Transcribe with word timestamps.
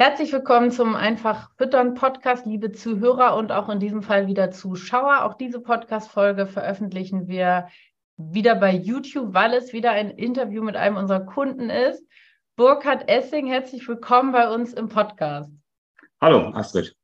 Herzlich 0.00 0.32
willkommen 0.32 0.70
zum 0.70 0.96
Einfach 0.96 1.50
Füttern 1.58 1.92
Podcast, 1.92 2.46
liebe 2.46 2.72
Zuhörer 2.72 3.36
und 3.36 3.52
auch 3.52 3.68
in 3.68 3.80
diesem 3.80 4.02
Fall 4.02 4.28
wieder 4.28 4.50
Zuschauer. 4.50 5.26
Auch 5.26 5.34
diese 5.34 5.60
Podcast-Folge 5.60 6.46
veröffentlichen 6.46 7.28
wir 7.28 7.68
wieder 8.16 8.54
bei 8.54 8.72
YouTube, 8.72 9.34
weil 9.34 9.52
es 9.52 9.74
wieder 9.74 9.90
ein 9.90 10.08
Interview 10.08 10.62
mit 10.62 10.74
einem 10.74 10.96
unserer 10.96 11.20
Kunden 11.20 11.68
ist. 11.68 12.02
Burkhard 12.56 13.10
Essing, 13.10 13.46
herzlich 13.46 13.86
willkommen 13.86 14.32
bei 14.32 14.48
uns 14.48 14.72
im 14.72 14.88
Podcast. 14.88 15.52
Hallo, 16.18 16.50
Astrid. 16.54 16.96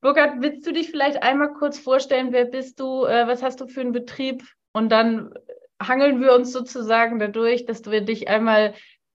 Burkhard, 0.00 0.40
willst 0.40 0.66
du 0.66 0.72
dich 0.72 0.90
vielleicht 0.90 1.22
einmal 1.22 1.52
kurz 1.52 1.78
vorstellen? 1.78 2.32
Wer 2.32 2.46
bist 2.46 2.80
du? 2.80 3.04
Äh, 3.04 3.28
was 3.28 3.40
hast 3.40 3.60
du 3.60 3.68
für 3.68 3.82
einen 3.82 3.92
Betrieb? 3.92 4.42
Und 4.72 4.88
dann 4.90 5.32
hangeln 5.80 6.20
wir 6.20 6.34
uns 6.34 6.50
sozusagen 6.50 7.20
dadurch, 7.20 7.66
dass 7.66 7.88
wir 7.88 8.00
dich 8.00 8.26
einmal 8.26 8.74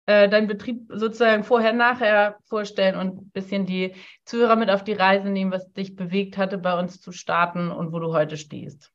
äh, 0.09 0.27
deinen 0.27 0.47
Betrieb 0.47 0.91
sozusagen 0.91 1.43
vorher, 1.43 1.71
nachher 1.71 2.39
vorstellen 2.45 2.95
und 2.95 3.21
ein 3.21 3.29
bisschen 3.29 3.67
die 3.67 3.93
Zuhörer 4.25 4.55
mit 4.55 4.71
auf 4.71 4.83
die 4.83 4.93
Reise 4.93 5.29
nehmen, 5.29 5.51
was 5.51 5.71
dich 5.73 5.95
bewegt 5.95 6.35
hatte, 6.35 6.57
bei 6.57 6.79
uns 6.79 6.99
zu 6.99 7.11
starten 7.11 7.69
und 7.69 7.91
wo 7.91 7.99
du 7.99 8.11
heute 8.11 8.35
stehst. 8.35 8.91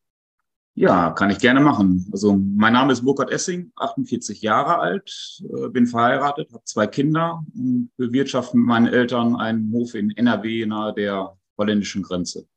Ja, 0.74 1.12
kann 1.12 1.30
ich 1.30 1.38
gerne 1.38 1.60
machen. 1.60 2.08
Also 2.10 2.36
mein 2.36 2.72
Name 2.72 2.92
ist 2.92 3.04
Burkhard 3.04 3.30
Essing, 3.30 3.70
48 3.76 4.42
Jahre 4.42 4.80
alt, 4.80 5.40
äh, 5.56 5.68
bin 5.68 5.86
verheiratet, 5.86 6.52
habe 6.52 6.64
zwei 6.64 6.88
Kinder 6.88 7.44
und 7.54 7.92
bewirtschafte 7.96 8.56
mit 8.56 8.66
meinen 8.66 8.88
Eltern 8.88 9.36
einen 9.36 9.70
Hof 9.70 9.94
in 9.94 10.10
NRW 10.10 10.66
nahe 10.66 10.94
der 10.94 11.38
holländischen 11.56 12.02
Grenze. 12.02 12.48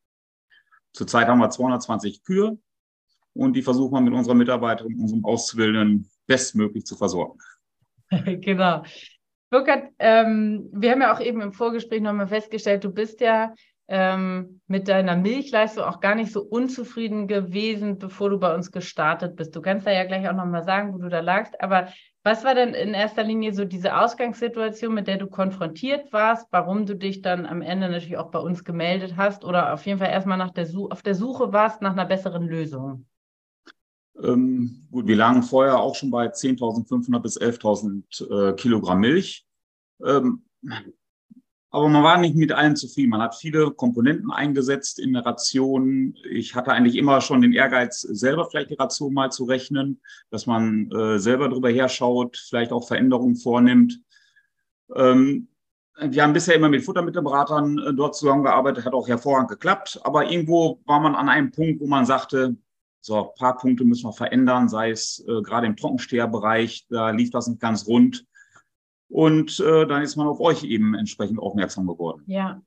Zurzeit 0.93 1.27
haben 1.27 1.37
wir 1.37 1.51
220 1.51 2.23
Kühe 2.23 2.57
und 3.35 3.53
die 3.53 3.61
versuchen 3.61 3.93
wir 3.93 4.01
mit 4.01 4.15
unserer 4.15 4.33
Mitarbeiterin 4.33 4.99
unserem 4.99 5.23
Auszubildenden 5.25 6.09
bestmöglich 6.25 6.87
zu 6.87 6.95
versorgen. 6.95 7.37
genau. 8.41 8.83
Burkhard, 9.49 9.91
ähm, 9.99 10.69
wir 10.73 10.91
haben 10.91 11.01
ja 11.01 11.13
auch 11.13 11.21
eben 11.21 11.41
im 11.41 11.53
Vorgespräch 11.53 12.01
nochmal 12.01 12.27
festgestellt, 12.27 12.83
du 12.83 12.91
bist 12.91 13.21
ja 13.21 13.53
ähm, 13.87 14.59
mit 14.67 14.89
deiner 14.89 15.15
Milchleistung 15.15 15.85
auch 15.85 16.01
gar 16.01 16.15
nicht 16.15 16.31
so 16.33 16.41
unzufrieden 16.41 17.27
gewesen, 17.27 17.97
bevor 17.97 18.29
du 18.29 18.39
bei 18.39 18.53
uns 18.53 18.71
gestartet 18.71 19.37
bist. 19.37 19.55
Du 19.55 19.61
kannst 19.61 19.87
da 19.87 19.91
ja 19.91 20.03
gleich 20.03 20.27
auch 20.27 20.33
nochmal 20.33 20.63
sagen, 20.63 20.93
wo 20.93 20.97
du 20.97 21.07
da 21.07 21.21
lagst. 21.21 21.61
Aber 21.61 21.87
was 22.23 22.43
war 22.43 22.55
denn 22.55 22.73
in 22.73 22.93
erster 22.93 23.23
Linie 23.23 23.53
so 23.53 23.63
diese 23.63 23.97
Ausgangssituation, 23.97 24.93
mit 24.93 25.07
der 25.07 25.17
du 25.17 25.27
konfrontiert 25.27 26.11
warst, 26.11 26.47
warum 26.51 26.85
du 26.85 26.95
dich 26.95 27.21
dann 27.21 27.45
am 27.45 27.61
Ende 27.61 27.87
natürlich 27.87 28.17
auch 28.17 28.31
bei 28.31 28.39
uns 28.39 28.65
gemeldet 28.65 29.15
hast 29.15 29.45
oder 29.45 29.73
auf 29.73 29.85
jeden 29.85 29.99
Fall 29.99 30.09
erstmal 30.09 30.37
nach 30.37 30.51
der 30.51 30.67
auf 30.89 31.01
der 31.01 31.15
Suche 31.15 31.53
warst 31.53 31.81
nach 31.81 31.93
einer 31.93 32.05
besseren 32.05 32.45
Lösung? 32.45 33.05
Ähm, 34.23 34.87
gut, 34.91 35.07
wir 35.07 35.15
lagen 35.15 35.43
vorher 35.43 35.79
auch 35.79 35.95
schon 35.95 36.11
bei 36.11 36.27
10.500 36.27 37.19
bis 37.19 37.39
11.000 37.39 38.51
äh, 38.51 38.55
Kilogramm 38.55 38.99
Milch. 38.99 39.45
Ähm, 40.03 40.43
aber 41.69 41.89
man 41.89 42.03
war 42.03 42.17
nicht 42.17 42.35
mit 42.35 42.51
allen 42.51 42.75
zufrieden. 42.75 43.09
Man 43.09 43.21
hat 43.21 43.35
viele 43.35 43.71
Komponenten 43.71 44.31
eingesetzt 44.31 44.99
in 44.99 45.13
der 45.13 45.25
Ration. 45.25 46.15
Ich 46.31 46.55
hatte 46.55 46.71
eigentlich 46.71 46.95
immer 46.95 47.21
schon 47.21 47.41
den 47.41 47.53
Ehrgeiz, 47.53 48.01
selber 48.01 48.47
vielleicht 48.49 48.69
die 48.69 48.75
Ration 48.75 49.13
mal 49.13 49.31
zu 49.31 49.43
rechnen, 49.43 50.01
dass 50.31 50.45
man 50.45 50.89
äh, 50.91 51.19
selber 51.19 51.49
drüber 51.49 51.69
herschaut, 51.69 52.37
vielleicht 52.37 52.71
auch 52.71 52.87
Veränderungen 52.87 53.35
vornimmt. 53.35 53.99
Ähm, 54.95 55.49
wir 55.99 56.23
haben 56.23 56.33
bisher 56.33 56.55
immer 56.55 56.69
mit 56.69 56.83
Futtermittelberatern 56.83 57.79
äh, 57.79 57.93
dort 57.93 58.15
zusammengearbeitet, 58.15 58.85
hat 58.85 58.93
auch 58.93 59.07
hervorragend 59.07 59.49
geklappt. 59.49 59.99
Aber 60.03 60.31
irgendwo 60.31 60.79
war 60.85 60.99
man 60.99 61.15
an 61.15 61.27
einem 61.27 61.51
Punkt, 61.51 61.81
wo 61.81 61.87
man 61.87 62.05
sagte, 62.05 62.55
so, 63.01 63.29
ein 63.29 63.35
paar 63.37 63.57
Punkte 63.57 63.85
müssen 63.85 64.07
wir 64.07 64.13
verändern, 64.13 64.69
sei 64.69 64.91
es 64.91 65.23
äh, 65.27 65.41
gerade 65.41 65.67
im 65.67 65.75
Trockensteherbereich, 65.75 66.87
da 66.89 67.11
lief 67.11 67.31
das 67.31 67.47
nicht 67.47 67.61
ganz 67.61 67.87
rund. 67.87 68.25
Und 69.09 69.59
äh, 69.61 69.85
dann 69.87 70.01
ist 70.01 70.17
man 70.17 70.27
auf 70.27 70.41
euch 70.41 70.63
eben 70.63 70.93
entsprechend 70.93 71.39
aufmerksam 71.39 71.87
geworden. 71.87 72.23
Ja, 72.27 72.61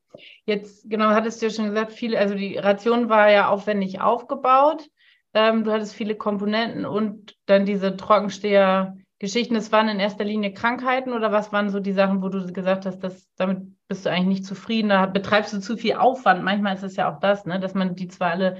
jetzt 0.47 0.89
genau, 0.89 1.11
hattest 1.11 1.41
du 1.43 1.47
ja 1.47 1.53
schon 1.53 1.67
gesagt, 1.67 1.93
viele, 1.93 2.19
also 2.19 2.35
die 2.35 2.57
Ration 2.57 3.11
war 3.11 3.31
ja 3.31 3.49
aufwendig 3.49 4.01
aufgebaut. 4.01 4.89
Ähm, 5.35 5.65
du 5.65 5.73
hattest 5.73 5.95
viele 5.95 6.15
Komponenten 6.15 6.87
und 6.87 7.37
dann 7.47 7.67
diese 7.67 7.97
Trockensteher-Geschichten. 7.97 9.55
Das 9.55 9.71
waren 9.71 9.89
in 9.89 10.01
erster 10.01 10.25
Linie 10.25 10.55
Krankheiten 10.55 11.12
oder 11.12 11.31
was 11.31 11.53
waren 11.53 11.69
so 11.69 11.79
die 11.79 11.93
Sachen, 11.93 12.23
wo 12.23 12.31
du 12.31 12.51
gesagt 12.53 12.87
hast, 12.87 13.01
dass 13.01 13.29
damit 13.37 13.77
bist 13.87 14.07
du 14.07 14.11
eigentlich 14.11 14.39
nicht 14.39 14.47
zufrieden? 14.47 14.89
Da 14.89 15.07
betreibst 15.07 15.53
du 15.53 15.61
zu 15.61 15.77
viel 15.77 15.95
Aufwand. 15.95 16.43
Manchmal 16.43 16.75
ist 16.75 16.85
es 16.85 16.97
ja 16.97 17.12
auch 17.12 17.21
das, 17.21 17.45
ne, 17.45 17.61
dass 17.61 17.75
man 17.75 17.95
die 17.95 18.09
zwar 18.09 18.31
alle 18.31 18.57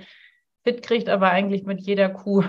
fit 0.65 0.82
kriegt, 0.82 1.09
aber 1.09 1.31
eigentlich 1.31 1.65
mit 1.65 1.81
jeder 1.81 2.09
Kuh 2.09 2.44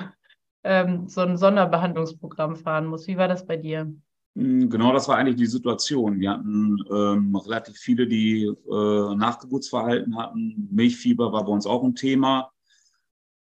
ähm, 0.64 1.08
so 1.08 1.22
ein 1.22 1.38
Sonderbehandlungsprogramm 1.38 2.56
fahren 2.56 2.86
muss. 2.86 3.08
Wie 3.08 3.18
war 3.18 3.28
das 3.28 3.46
bei 3.46 3.58
dir? 3.58 3.94
Hm, 4.36 4.70
genau, 4.70 4.94
das 4.94 5.08
war 5.08 5.18
eigentlich 5.18 5.36
die 5.36 5.46
Situation. 5.46 6.20
Wir 6.20 6.32
hatten 6.32 6.78
ähm, 6.92 7.36
relativ 7.36 7.78
viele, 7.78 8.08
die 8.08 8.44
äh, 8.46 9.16
Nachgeburtsverhalten 9.16 10.18
hatten. 10.18 10.70
Milchfieber 10.72 11.32
war 11.32 11.46
bei 11.46 11.52
uns 11.52 11.66
auch 11.66 11.84
ein 11.84 11.96
Thema. 11.96 12.52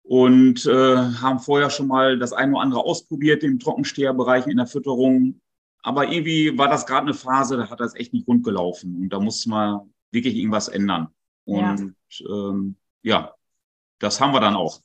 Und 0.02 0.66
äh, 0.66 0.96
haben 0.96 1.38
vorher 1.38 1.70
schon 1.70 1.86
mal 1.86 2.18
das 2.18 2.32
eine 2.32 2.52
oder 2.52 2.62
andere 2.62 2.84
ausprobiert 2.84 3.44
im 3.44 3.60
Trockensteherbereich 3.60 4.46
in 4.46 4.56
der 4.56 4.66
Fütterung. 4.66 5.40
Aber 5.82 6.10
irgendwie 6.10 6.56
war 6.58 6.68
das 6.68 6.84
gerade 6.84 7.02
eine 7.02 7.14
Phase, 7.14 7.56
da 7.56 7.70
hat 7.70 7.80
das 7.80 7.94
echt 7.94 8.12
nicht 8.12 8.26
rund 8.26 8.44
gelaufen. 8.44 8.96
Und 9.02 9.10
da 9.10 9.20
musste 9.20 9.50
man 9.50 9.92
wirklich 10.10 10.34
irgendwas 10.34 10.68
ändern. 10.68 11.08
Und 11.44 11.94
ja, 12.08 12.48
ähm, 12.50 12.76
ja 13.02 13.34
das 14.00 14.20
haben 14.20 14.32
wir 14.32 14.40
dann 14.40 14.56
auch. 14.56 14.80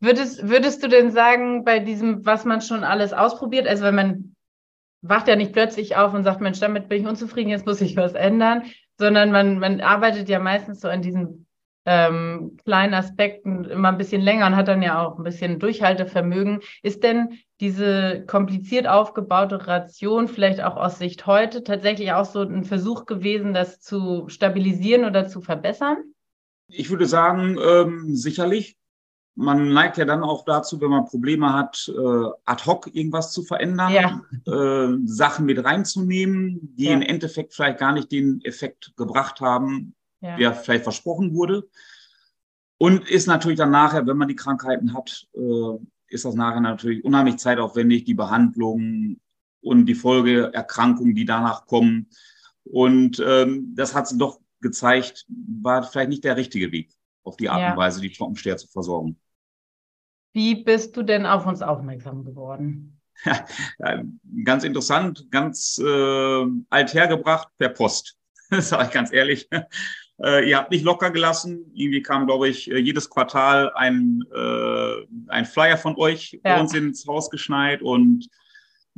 Würdest, 0.00 0.48
würdest 0.48 0.82
du 0.82 0.88
denn 0.88 1.10
sagen, 1.10 1.64
bei 1.64 1.78
diesem, 1.78 2.24
was 2.24 2.44
man 2.44 2.62
schon 2.62 2.84
alles 2.84 3.12
ausprobiert, 3.12 3.66
also 3.66 3.84
wenn 3.84 3.94
man 3.94 4.36
wacht 5.02 5.28
ja 5.28 5.36
nicht 5.36 5.52
plötzlich 5.52 5.96
auf 5.96 6.14
und 6.14 6.24
sagt, 6.24 6.40
Mensch, 6.40 6.60
damit 6.60 6.88
bin 6.88 7.02
ich 7.02 7.08
unzufrieden, 7.08 7.50
jetzt 7.50 7.66
muss 7.66 7.80
ich 7.80 7.96
was 7.96 8.14
ändern, 8.14 8.64
sondern 8.98 9.30
man, 9.30 9.58
man 9.58 9.80
arbeitet 9.80 10.28
ja 10.28 10.38
meistens 10.38 10.80
so 10.80 10.88
an 10.88 11.02
diesen 11.02 11.46
ähm, 11.84 12.56
kleinen 12.64 12.94
Aspekten 12.94 13.64
immer 13.64 13.88
ein 13.88 13.98
bisschen 13.98 14.20
länger 14.20 14.46
und 14.46 14.56
hat 14.56 14.68
dann 14.68 14.82
ja 14.82 15.04
auch 15.04 15.18
ein 15.18 15.24
bisschen 15.24 15.58
Durchhaltevermögen. 15.60 16.60
Ist 16.82 17.04
denn 17.04 17.38
diese 17.60 18.24
kompliziert 18.26 18.88
aufgebaute 18.88 19.66
Ration 19.66 20.28
vielleicht 20.28 20.60
auch 20.62 20.76
aus 20.76 20.98
Sicht 20.98 21.26
heute 21.26 21.62
tatsächlich 21.62 22.12
auch 22.12 22.24
so 22.24 22.42
ein 22.42 22.64
Versuch 22.64 23.06
gewesen, 23.06 23.54
das 23.54 23.80
zu 23.80 24.28
stabilisieren 24.28 25.04
oder 25.04 25.28
zu 25.28 25.40
verbessern? 25.40 25.98
Ich 26.68 26.90
würde 26.90 27.06
sagen, 27.06 27.58
ähm, 27.62 28.16
sicherlich. 28.16 28.76
Man 29.38 29.74
neigt 29.74 29.98
ja 29.98 30.06
dann 30.06 30.22
auch 30.22 30.46
dazu, 30.46 30.80
wenn 30.80 30.88
man 30.88 31.04
Probleme 31.04 31.52
hat, 31.52 31.92
äh, 31.94 32.28
ad 32.46 32.64
hoc 32.64 32.88
irgendwas 32.94 33.32
zu 33.32 33.42
verändern, 33.42 33.92
ja. 33.92 34.22
äh, 34.46 34.96
Sachen 35.04 35.44
mit 35.44 35.62
reinzunehmen, 35.62 36.74
die 36.74 36.84
ja. 36.84 36.92
im 36.92 37.02
Endeffekt 37.02 37.52
vielleicht 37.52 37.78
gar 37.78 37.92
nicht 37.92 38.10
den 38.10 38.40
Effekt 38.44 38.94
gebracht 38.96 39.42
haben, 39.42 39.94
ja. 40.22 40.36
der 40.38 40.54
vielleicht 40.54 40.84
versprochen 40.84 41.34
wurde. 41.34 41.68
Und 42.78 43.08
ist 43.08 43.26
natürlich 43.26 43.58
dann 43.58 43.70
nachher, 43.70 44.06
wenn 44.06 44.16
man 44.16 44.28
die 44.28 44.36
Krankheiten 44.36 44.94
hat, 44.94 45.26
äh, 45.34 45.78
ist 46.08 46.24
das 46.24 46.34
nachher 46.34 46.60
natürlich 46.60 47.04
unheimlich 47.04 47.38
zeitaufwendig, 47.38 48.04
die 48.04 48.14
Behandlung 48.14 49.18
und 49.60 49.86
die 49.86 49.94
Folgeerkrankungen, 49.94 51.14
die 51.14 51.24
danach 51.24 51.66
kommen. 51.66 52.08
Und 52.64 53.22
ähm, 53.26 53.74
das 53.74 53.94
hat 53.94 54.08
sich 54.08 54.18
doch 54.18 54.40
gezeigt, 54.60 55.26
war 55.28 55.82
vielleicht 55.82 56.10
nicht 56.10 56.24
der 56.24 56.36
richtige 56.36 56.72
Weg, 56.72 56.92
auf 57.24 57.36
die 57.36 57.48
Art 57.48 57.60
ja. 57.60 57.70
und 57.72 57.76
Weise 57.76 58.00
die 58.00 58.12
Trockensteher 58.12 58.56
zu 58.56 58.68
versorgen. 58.68 59.18
Wie 60.32 60.62
bist 60.62 60.96
du 60.96 61.02
denn 61.02 61.24
auf 61.24 61.46
uns 61.46 61.62
aufmerksam 61.62 62.24
geworden? 62.24 63.00
Ja, 63.78 64.02
ganz 64.44 64.64
interessant, 64.64 65.30
ganz 65.30 65.78
äh, 65.82 66.46
alt 66.68 66.92
hergebracht 66.92 67.48
per 67.56 67.70
Post, 67.70 68.18
sage 68.50 68.84
ich 68.84 68.90
ganz 68.90 69.12
ehrlich. 69.12 69.48
Äh, 70.22 70.48
ihr 70.48 70.56
habt 70.56 70.70
nicht 70.70 70.84
locker 70.84 71.10
gelassen. 71.10 71.70
Irgendwie 71.74 72.02
kam, 72.02 72.26
glaube 72.26 72.48
ich, 72.48 72.70
äh, 72.70 72.78
jedes 72.78 73.10
Quartal 73.10 73.72
ein, 73.74 74.22
äh, 74.34 74.94
ein 75.28 75.44
Flyer 75.44 75.76
von 75.76 75.96
euch 75.96 76.32
ja. 76.32 76.40
bei 76.42 76.60
uns 76.60 76.74
ins 76.74 77.06
Haus 77.06 77.30
geschneit 77.30 77.82
und 77.82 78.28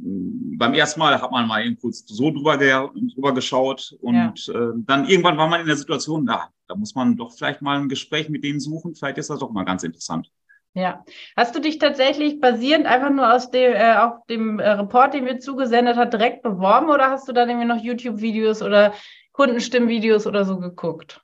beim 0.00 0.74
ersten 0.74 1.00
Mal 1.00 1.20
hat 1.20 1.30
man 1.30 1.46
mal 1.46 1.64
eben 1.64 1.78
kurz 1.78 2.04
so 2.06 2.30
drüber, 2.30 2.56
drüber 2.56 3.34
geschaut 3.34 3.96
und 4.00 4.46
ja. 4.46 4.54
äh, 4.54 4.72
dann 4.76 5.08
irgendwann 5.08 5.36
war 5.36 5.48
man 5.48 5.60
in 5.60 5.66
der 5.66 5.76
Situation, 5.76 6.26
da, 6.26 6.50
da 6.68 6.74
muss 6.76 6.94
man 6.94 7.16
doch 7.16 7.32
vielleicht 7.32 7.62
mal 7.62 7.78
ein 7.78 7.88
Gespräch 7.88 8.28
mit 8.28 8.44
denen 8.44 8.60
suchen. 8.60 8.94
Vielleicht 8.94 9.18
ist 9.18 9.30
das 9.30 9.40
doch 9.40 9.50
mal 9.50 9.64
ganz 9.64 9.82
interessant. 9.82 10.30
Ja. 10.74 11.04
Hast 11.36 11.56
du 11.56 11.60
dich 11.60 11.78
tatsächlich 11.78 12.40
basierend 12.40 12.86
einfach 12.86 13.10
nur 13.10 13.32
aus 13.32 13.50
dem, 13.50 13.72
äh, 13.74 13.96
auf 13.96 14.26
dem 14.26 14.60
äh, 14.60 14.70
Report, 14.70 15.14
den 15.14 15.26
wir 15.26 15.40
zugesendet 15.40 15.96
hat, 15.96 16.12
direkt 16.12 16.42
beworben 16.42 16.90
oder 16.90 17.10
hast 17.10 17.26
du 17.28 17.32
dann 17.32 17.48
irgendwie 17.48 17.66
noch 17.66 17.82
YouTube-Videos 17.82 18.62
oder 18.62 18.94
Kundenstimmvideos 19.32 20.26
oder 20.26 20.44
so 20.44 20.58
geguckt? 20.58 21.22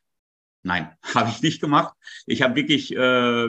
Nein, 0.62 0.90
habe 1.14 1.28
ich 1.30 1.42
nicht 1.42 1.60
gemacht. 1.60 1.94
Ich 2.26 2.42
habe 2.42 2.56
wirklich 2.56 2.96
äh, 2.96 3.48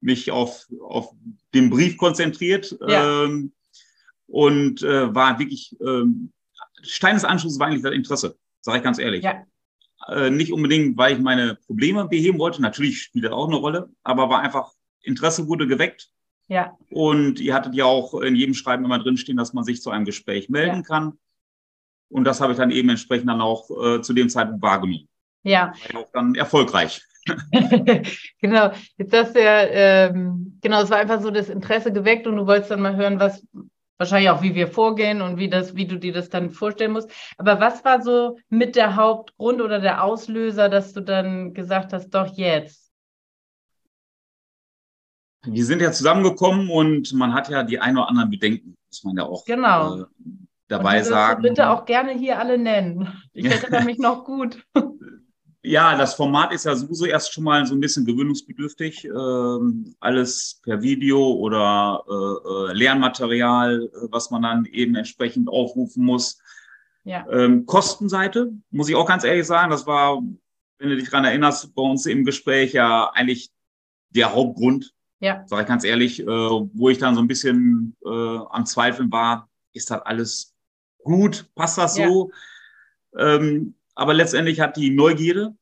mich 0.00 0.30
auf, 0.30 0.66
auf 0.80 1.12
den 1.54 1.70
Brief 1.70 1.96
konzentriert 1.96 2.76
ja. 2.86 3.24
ähm, 3.24 3.52
und 4.28 4.82
äh, 4.82 5.14
war 5.14 5.38
wirklich, 5.38 5.76
ähm, 5.80 6.32
Stein 6.82 7.14
des 7.14 7.24
Anschlusses 7.24 7.58
war 7.58 7.66
eigentlich 7.66 7.82
das 7.82 7.94
Interesse, 7.94 8.36
sage 8.60 8.78
ich 8.78 8.84
ganz 8.84 8.98
ehrlich. 8.98 9.24
Ja. 9.24 9.42
Äh, 10.06 10.30
nicht 10.30 10.52
unbedingt, 10.52 10.96
weil 10.96 11.14
ich 11.14 11.18
meine 11.18 11.56
Probleme 11.66 12.06
beheben 12.06 12.38
wollte, 12.38 12.62
natürlich 12.62 13.02
spielt 13.02 13.24
das 13.24 13.32
auch 13.32 13.48
eine 13.48 13.56
Rolle, 13.56 13.90
aber 14.02 14.28
war 14.30 14.40
einfach 14.40 14.72
Interesse 15.02 15.48
wurde 15.48 15.66
geweckt. 15.66 16.10
Ja. 16.46 16.76
Und 16.90 17.40
ihr 17.40 17.54
hattet 17.54 17.74
ja 17.74 17.84
auch 17.84 18.14
in 18.20 18.34
jedem 18.34 18.54
Schreiben 18.54 18.84
immer 18.84 18.98
drinstehen, 18.98 19.36
dass 19.36 19.52
man 19.52 19.64
sich 19.64 19.82
zu 19.82 19.90
einem 19.90 20.04
Gespräch 20.04 20.48
melden 20.48 20.76
ja. 20.76 20.82
kann. 20.82 21.18
Und 22.10 22.24
das 22.24 22.40
habe 22.40 22.52
ich 22.52 22.58
dann 22.58 22.70
eben 22.70 22.88
entsprechend 22.88 23.28
dann 23.28 23.42
auch 23.42 23.68
äh, 23.70 24.00
zu 24.00 24.14
dem 24.14 24.30
Zeitpunkt 24.30 24.62
wahrgenommen. 24.62 25.08
Ja. 25.42 25.74
War 25.92 26.02
auch 26.02 26.10
dann 26.12 26.34
erfolgreich. 26.34 27.02
genau, 28.40 28.72
jetzt 28.96 29.12
hast 29.12 29.34
du 29.34 29.42
ja, 29.42 29.60
ähm, 29.66 30.58
genau, 30.62 30.82
es 30.82 30.90
war 30.90 30.98
einfach 30.98 31.20
so 31.20 31.30
das 31.30 31.50
Interesse 31.50 31.92
geweckt 31.92 32.26
und 32.26 32.36
du 32.36 32.46
wolltest 32.46 32.70
dann 32.70 32.80
mal 32.80 32.96
hören, 32.96 33.20
was 33.20 33.46
wahrscheinlich 33.98 34.30
auch, 34.30 34.42
wie 34.42 34.54
wir 34.54 34.68
vorgehen 34.68 35.20
und 35.20 35.36
wie 35.36 35.50
das, 35.50 35.76
wie 35.76 35.86
du 35.86 35.98
dir 35.98 36.12
das 36.12 36.30
dann 36.30 36.50
vorstellen 36.50 36.92
musst. 36.92 37.10
Aber 37.36 37.60
was 37.60 37.84
war 37.84 38.02
so 38.02 38.38
mit 38.48 38.76
der 38.76 38.96
Hauptgrund 38.96 39.60
oder 39.60 39.80
der 39.80 40.02
Auslöser, 40.02 40.68
dass 40.68 40.92
du 40.92 41.02
dann 41.02 41.52
gesagt 41.52 41.92
hast, 41.92 42.10
doch 42.10 42.36
jetzt? 42.36 42.88
wir 45.44 45.64
sind 45.64 45.80
ja 45.80 45.92
zusammengekommen 45.92 46.70
und 46.70 47.12
man 47.14 47.32
hat 47.32 47.48
ja 47.48 47.62
die 47.62 47.78
ein 47.78 47.96
oder 47.96 48.08
anderen 48.08 48.30
Bedenken, 48.30 48.76
muss 48.90 49.04
man 49.04 49.16
ja 49.16 49.24
auch 49.24 49.44
genau. 49.44 50.02
äh, 50.02 50.04
dabei 50.68 51.02
sagen. 51.02 51.42
Bitte 51.42 51.70
auch 51.70 51.84
gerne 51.84 52.12
hier 52.12 52.38
alle 52.38 52.58
nennen. 52.58 53.08
Ich 53.32 53.44
erinnere 53.50 53.84
mich 53.84 53.98
noch 53.98 54.24
gut. 54.24 54.64
Ja, 55.62 55.96
das 55.96 56.14
Format 56.14 56.52
ist 56.52 56.64
ja 56.64 56.76
sowieso 56.76 57.04
erst 57.04 57.32
schon 57.32 57.44
mal 57.44 57.66
so 57.66 57.74
ein 57.74 57.80
bisschen 57.80 58.04
gewöhnungsbedürftig. 58.04 59.04
Ähm, 59.04 59.94
alles 59.98 60.60
per 60.62 60.82
Video 60.82 61.32
oder 61.32 62.04
äh, 62.08 62.70
äh 62.70 62.72
Lernmaterial, 62.74 63.82
äh, 63.82 64.08
was 64.10 64.30
man 64.30 64.42
dann 64.42 64.64
eben 64.66 64.94
entsprechend 64.94 65.48
aufrufen 65.48 66.04
muss. 66.04 66.40
Ja. 67.04 67.26
Ähm, 67.30 67.66
Kostenseite, 67.66 68.52
muss 68.70 68.88
ich 68.88 68.94
auch 68.94 69.06
ganz 69.06 69.24
ehrlich 69.24 69.46
sagen, 69.46 69.70
das 69.70 69.86
war, 69.86 70.22
wenn 70.78 70.88
du 70.90 70.96
dich 70.96 71.10
daran 71.10 71.24
erinnerst, 71.24 71.74
bei 71.74 71.82
uns 71.82 72.06
im 72.06 72.24
Gespräch 72.24 72.72
ja 72.72 73.10
eigentlich 73.10 73.50
der 74.10 74.34
Hauptgrund, 74.34 74.94
ja. 75.20 75.44
Sag 75.46 75.62
ich 75.62 75.66
ganz 75.66 75.84
ehrlich, 75.84 76.20
äh, 76.20 76.26
wo 76.26 76.88
ich 76.90 76.98
dann 76.98 77.14
so 77.14 77.20
ein 77.20 77.26
bisschen 77.28 77.96
äh, 78.04 78.08
am 78.08 78.66
Zweifeln 78.66 79.10
war, 79.10 79.48
ist 79.72 79.90
das 79.90 80.02
alles 80.02 80.54
gut? 81.02 81.50
Passt 81.54 81.78
das 81.78 81.96
so? 81.96 82.30
Ja. 83.12 83.36
Ähm, 83.36 83.74
aber 83.98 84.14
letztendlich 84.14 84.60
hat 84.60 84.76
die 84.76 84.90
Neugierde 84.90 85.56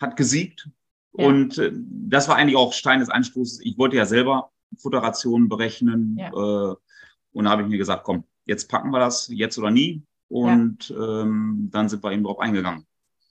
hat 0.00 0.16
gesiegt. 0.16 0.70
Ja. 1.16 1.26
Und 1.26 1.58
äh, 1.58 1.70
das 1.74 2.28
war 2.28 2.36
eigentlich 2.36 2.56
auch 2.56 2.72
Stein 2.72 3.00
des 3.00 3.10
Anstoßes. 3.10 3.60
Ich 3.62 3.76
wollte 3.76 3.96
ja 3.96 4.06
selber 4.06 4.50
Futurationen 4.78 5.48
berechnen. 5.48 6.16
Ja. 6.18 6.28
Äh, 6.28 6.76
und 7.32 7.44
da 7.44 7.50
habe 7.50 7.62
ich 7.62 7.68
mir 7.68 7.76
gesagt, 7.76 8.04
komm, 8.04 8.24
jetzt 8.46 8.70
packen 8.70 8.90
wir 8.90 9.00
das, 9.00 9.28
jetzt 9.28 9.58
oder 9.58 9.70
nie. 9.70 10.02
Und 10.28 10.90
ähm, 10.90 11.68
dann 11.70 11.88
sind 11.90 12.02
wir 12.02 12.10
eben 12.10 12.24
drauf 12.24 12.40
eingegangen. 12.40 12.86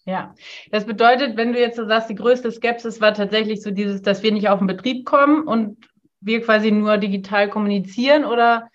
Ja, 0.06 0.36
das 0.70 0.86
bedeutet, 0.86 1.36
wenn 1.36 1.54
du 1.54 1.60
jetzt 1.60 1.78
so 1.78 1.88
sagst, 1.88 2.10
die 2.10 2.16
größte 2.16 2.52
Skepsis 2.52 3.02
war 3.02 3.14
tatsächlich 3.14 3.62
so 3.62 3.72
dieses, 3.72 4.02
dass 4.02 4.22
wir 4.22 4.32
nicht 4.32 4.50
auf 4.50 4.60
den 4.60 4.68
Betrieb 4.68 5.06
kommen 5.06 5.48
und 5.48 5.78
wir 6.20 6.42
quasi 6.44 6.72
nur 6.72 6.98
digital 6.98 7.50
kommunizieren 7.50 8.24
oder? 8.24 8.70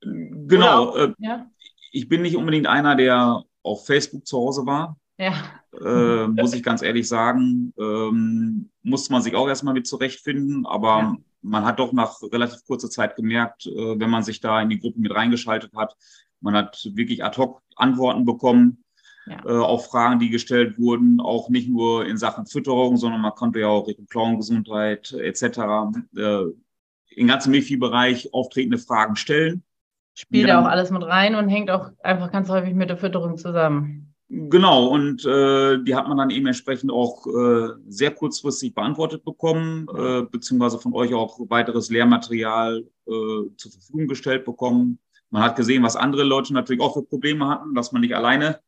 Genau. 0.00 0.48
Oder 0.48 0.78
auch, 0.78 0.96
äh, 0.96 1.12
ja? 1.18 1.46
Ich 1.90 2.08
bin 2.08 2.22
nicht 2.22 2.36
unbedingt 2.36 2.66
einer, 2.66 2.96
der 2.96 3.44
auf 3.62 3.86
Facebook 3.86 4.26
zu 4.26 4.38
Hause 4.38 4.66
war. 4.66 4.96
Ja. 5.18 5.34
Äh, 5.72 6.28
muss 6.28 6.54
ich 6.54 6.62
ganz 6.62 6.82
ehrlich 6.82 7.08
sagen. 7.08 7.72
Ähm, 7.78 8.70
musste 8.82 9.12
man 9.12 9.22
sich 9.22 9.34
auch 9.34 9.48
erstmal 9.48 9.74
mit 9.74 9.86
zurechtfinden, 9.86 10.66
aber 10.66 10.88
ja. 10.88 11.16
man 11.42 11.64
hat 11.64 11.78
doch 11.78 11.92
nach 11.92 12.20
relativ 12.22 12.64
kurzer 12.66 12.90
Zeit 12.90 13.16
gemerkt, 13.16 13.66
äh, 13.66 13.98
wenn 13.98 14.10
man 14.10 14.22
sich 14.22 14.40
da 14.40 14.60
in 14.60 14.68
die 14.68 14.78
Gruppe 14.78 15.00
mit 15.00 15.14
reingeschaltet 15.14 15.72
hat, 15.76 15.96
man 16.40 16.54
hat 16.54 16.90
wirklich 16.94 17.24
ad 17.24 17.36
hoc 17.38 17.62
Antworten 17.76 18.24
bekommen 18.24 18.84
ja. 19.26 19.44
äh, 19.44 19.58
auf 19.58 19.86
Fragen, 19.86 20.18
die 20.18 20.30
gestellt 20.30 20.78
wurden, 20.78 21.20
auch 21.20 21.48
nicht 21.48 21.68
nur 21.68 22.06
in 22.06 22.16
Sachen 22.16 22.46
Fütterung, 22.46 22.96
sondern 22.96 23.20
man 23.20 23.34
konnte 23.34 23.60
ja 23.60 23.68
auch 23.68 23.86
Richtung 23.86 24.06
Klauengesundheit 24.06 25.12
etc. 25.12 25.42
Äh, 26.16 26.44
im 27.14 27.26
ganzen 27.26 27.50
Milchviehbereich 27.50 28.32
auftretende 28.32 28.78
Fragen 28.78 29.16
stellen. 29.16 29.62
Spielt 30.14 30.48
ja 30.48 30.60
auch 30.60 30.66
alles 30.66 30.90
mit 30.90 31.02
rein 31.04 31.34
und 31.34 31.48
hängt 31.48 31.70
auch 31.70 31.90
einfach 32.02 32.30
ganz 32.30 32.48
häufig 32.50 32.74
mit 32.74 32.90
der 32.90 32.98
Fütterung 32.98 33.36
zusammen. 33.38 34.12
Genau, 34.34 34.86
und 34.86 35.26
äh, 35.26 35.76
die 35.84 35.94
hat 35.94 36.08
man 36.08 36.16
dann 36.16 36.30
eben 36.30 36.46
entsprechend 36.46 36.90
auch 36.90 37.26
äh, 37.26 37.68
sehr 37.86 38.12
kurzfristig 38.12 38.74
beantwortet 38.74 39.26
bekommen, 39.26 39.86
äh, 39.94 40.22
beziehungsweise 40.22 40.78
von 40.78 40.94
euch 40.94 41.12
auch 41.12 41.38
weiteres 41.50 41.90
Lehrmaterial 41.90 42.78
äh, 43.06 43.10
zur 43.56 43.72
Verfügung 43.72 44.06
gestellt 44.06 44.46
bekommen. 44.46 44.98
Man 45.28 45.42
hat 45.42 45.56
gesehen, 45.56 45.82
was 45.82 45.96
andere 45.96 46.24
Leute 46.24 46.54
natürlich 46.54 46.80
auch 46.80 46.94
für 46.94 47.02
Probleme 47.02 47.46
hatten, 47.46 47.74
dass 47.74 47.92
man 47.92 48.00
nicht 48.00 48.14
alleine 48.14 48.60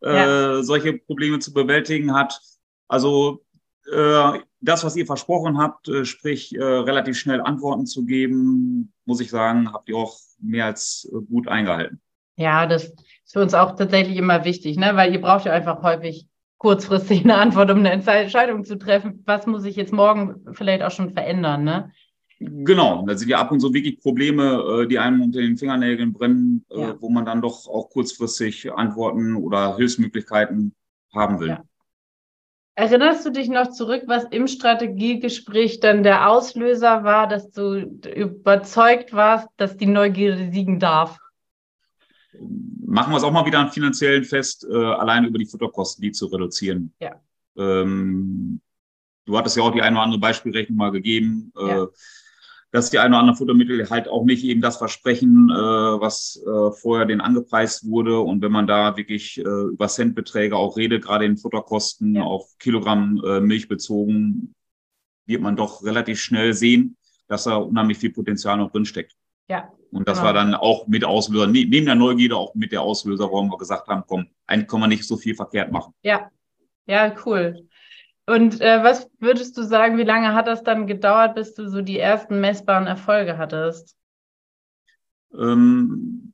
ja. 0.00 0.60
Äh, 0.60 0.62
solche 0.62 0.94
Probleme 0.94 1.38
zu 1.38 1.52
bewältigen 1.52 2.14
hat. 2.14 2.40
Also 2.88 3.44
äh, 3.92 4.38
das, 4.62 4.84
was 4.84 4.96
ihr 4.96 5.04
versprochen 5.04 5.58
habt, 5.58 5.90
sprich 6.04 6.54
relativ 6.58 7.18
schnell 7.18 7.42
Antworten 7.42 7.84
zu 7.86 8.06
geben, 8.06 8.94
muss 9.04 9.20
ich 9.20 9.28
sagen, 9.28 9.70
habt 9.72 9.90
ihr 9.90 9.96
auch 9.96 10.18
mehr 10.42 10.66
als 10.66 11.10
äh, 11.12 11.20
gut 11.20 11.48
eingehalten. 11.48 12.00
Ja, 12.36 12.66
das 12.66 12.84
ist 12.84 13.32
für 13.32 13.40
uns 13.40 13.54
auch 13.54 13.76
tatsächlich 13.76 14.16
immer 14.16 14.44
wichtig, 14.44 14.76
ne? 14.76 14.92
weil 14.94 15.12
ihr 15.12 15.20
braucht 15.20 15.44
ja 15.44 15.52
einfach 15.52 15.82
häufig 15.82 16.26
kurzfristig 16.58 17.24
eine 17.24 17.36
Antwort, 17.36 17.70
um 17.70 17.78
eine 17.78 17.90
Entscheidung 17.90 18.64
zu 18.64 18.78
treffen. 18.78 19.22
Was 19.26 19.46
muss 19.46 19.64
ich 19.64 19.76
jetzt 19.76 19.92
morgen 19.92 20.44
vielleicht 20.52 20.82
auch 20.82 20.90
schon 20.90 21.12
verändern? 21.12 21.64
Ne? 21.64 21.92
Genau, 22.38 23.04
da 23.06 23.16
sind 23.16 23.28
ja 23.28 23.38
ab 23.38 23.52
und 23.52 23.60
zu 23.60 23.74
wirklich 23.74 24.00
Probleme, 24.00 24.82
äh, 24.82 24.86
die 24.86 24.98
einem 24.98 25.20
unter 25.20 25.40
den 25.40 25.58
Fingernägeln 25.58 26.12
brennen, 26.12 26.64
äh, 26.70 26.80
ja. 26.80 26.96
wo 26.98 27.10
man 27.10 27.26
dann 27.26 27.42
doch 27.42 27.68
auch 27.68 27.90
kurzfristig 27.90 28.72
Antworten 28.72 29.36
oder 29.36 29.76
Hilfsmöglichkeiten 29.76 30.74
haben 31.14 31.40
will. 31.40 31.48
Ja. 31.48 31.64
Erinnerst 32.80 33.26
du 33.26 33.30
dich 33.30 33.50
noch 33.50 33.72
zurück, 33.72 34.04
was 34.06 34.24
im 34.30 34.48
Strategiegespräch 34.48 35.80
dann 35.80 36.02
der 36.02 36.30
Auslöser 36.30 37.04
war, 37.04 37.28
dass 37.28 37.50
du 37.50 37.74
überzeugt 37.74 39.12
warst, 39.12 39.48
dass 39.58 39.76
die 39.76 39.84
Neugierde 39.84 40.50
siegen 40.50 40.80
darf? 40.80 41.18
Machen 42.86 43.12
wir 43.12 43.18
es 43.18 43.22
auch 43.22 43.32
mal 43.32 43.44
wieder 43.44 43.58
an 43.58 43.70
finanziellen 43.70 44.24
fest, 44.24 44.66
äh, 44.66 44.74
allein 44.74 45.26
über 45.26 45.38
die 45.38 45.44
Futterkosten, 45.44 46.00
die 46.00 46.12
zu 46.12 46.28
reduzieren. 46.28 46.94
Ja. 47.00 47.20
Ähm, 47.58 48.62
du 49.26 49.36
hattest 49.36 49.58
ja 49.58 49.62
auch 49.62 49.72
die 49.72 49.82
eine 49.82 49.96
oder 49.96 50.04
andere 50.04 50.20
Beispielrechnung 50.20 50.78
mal 50.78 50.90
gegeben. 50.90 51.52
Äh, 51.58 51.68
ja 51.68 51.86
dass 52.72 52.90
die 52.90 52.98
ein 52.98 53.10
oder 53.10 53.18
anderen 53.18 53.36
Futtermittel 53.36 53.88
halt 53.90 54.08
auch 54.08 54.24
nicht 54.24 54.44
eben 54.44 54.60
das 54.60 54.76
versprechen, 54.76 55.50
äh, 55.50 55.54
was 55.54 56.40
äh, 56.46 56.70
vorher 56.72 57.06
den 57.06 57.20
angepreist 57.20 57.88
wurde. 57.88 58.20
Und 58.20 58.42
wenn 58.42 58.52
man 58.52 58.66
da 58.66 58.96
wirklich 58.96 59.38
äh, 59.38 59.42
über 59.42 59.88
Centbeträge 59.88 60.56
auch 60.56 60.76
redet, 60.76 61.04
gerade 61.04 61.24
in 61.24 61.36
Futterkosten 61.36 62.16
auf 62.18 62.46
Kilogramm 62.58 63.20
äh, 63.24 63.40
Milch 63.40 63.68
bezogen, 63.68 64.54
wird 65.26 65.42
man 65.42 65.56
doch 65.56 65.84
relativ 65.84 66.20
schnell 66.20 66.52
sehen, 66.52 66.96
dass 67.26 67.44
da 67.44 67.56
unheimlich 67.56 67.98
viel 67.98 68.12
Potenzial 68.12 68.56
noch 68.56 68.70
drinsteckt. 68.70 69.14
Ja. 69.48 69.72
Und 69.90 70.06
das 70.06 70.18
genau. 70.18 70.26
war 70.26 70.34
dann 70.34 70.54
auch 70.54 70.86
mit 70.86 71.04
Auslöser, 71.04 71.48
ne, 71.48 71.64
neben 71.64 71.86
der 71.86 71.96
Neugierde 71.96 72.36
auch 72.36 72.54
mit 72.54 72.70
der 72.70 72.82
Auslöser, 72.82 73.24
warum 73.24 73.50
wir 73.50 73.58
gesagt 73.58 73.88
haben, 73.88 74.04
komm, 74.06 74.26
eigentlich 74.46 74.68
kann 74.68 74.80
man 74.80 74.90
nicht 74.90 75.04
so 75.04 75.16
viel 75.16 75.34
verkehrt 75.34 75.72
machen. 75.72 75.92
Ja, 76.02 76.30
ja, 76.86 77.14
cool. 77.24 77.68
Und 78.30 78.60
äh, 78.60 78.84
was 78.84 79.10
würdest 79.18 79.58
du 79.58 79.64
sagen, 79.64 79.98
wie 79.98 80.04
lange 80.04 80.34
hat 80.34 80.46
das 80.46 80.62
dann 80.62 80.86
gedauert, 80.86 81.34
bis 81.34 81.54
du 81.54 81.68
so 81.68 81.82
die 81.82 81.98
ersten 81.98 82.40
messbaren 82.40 82.86
Erfolge 82.86 83.38
hattest? 83.38 83.96
Ähm, 85.36 86.32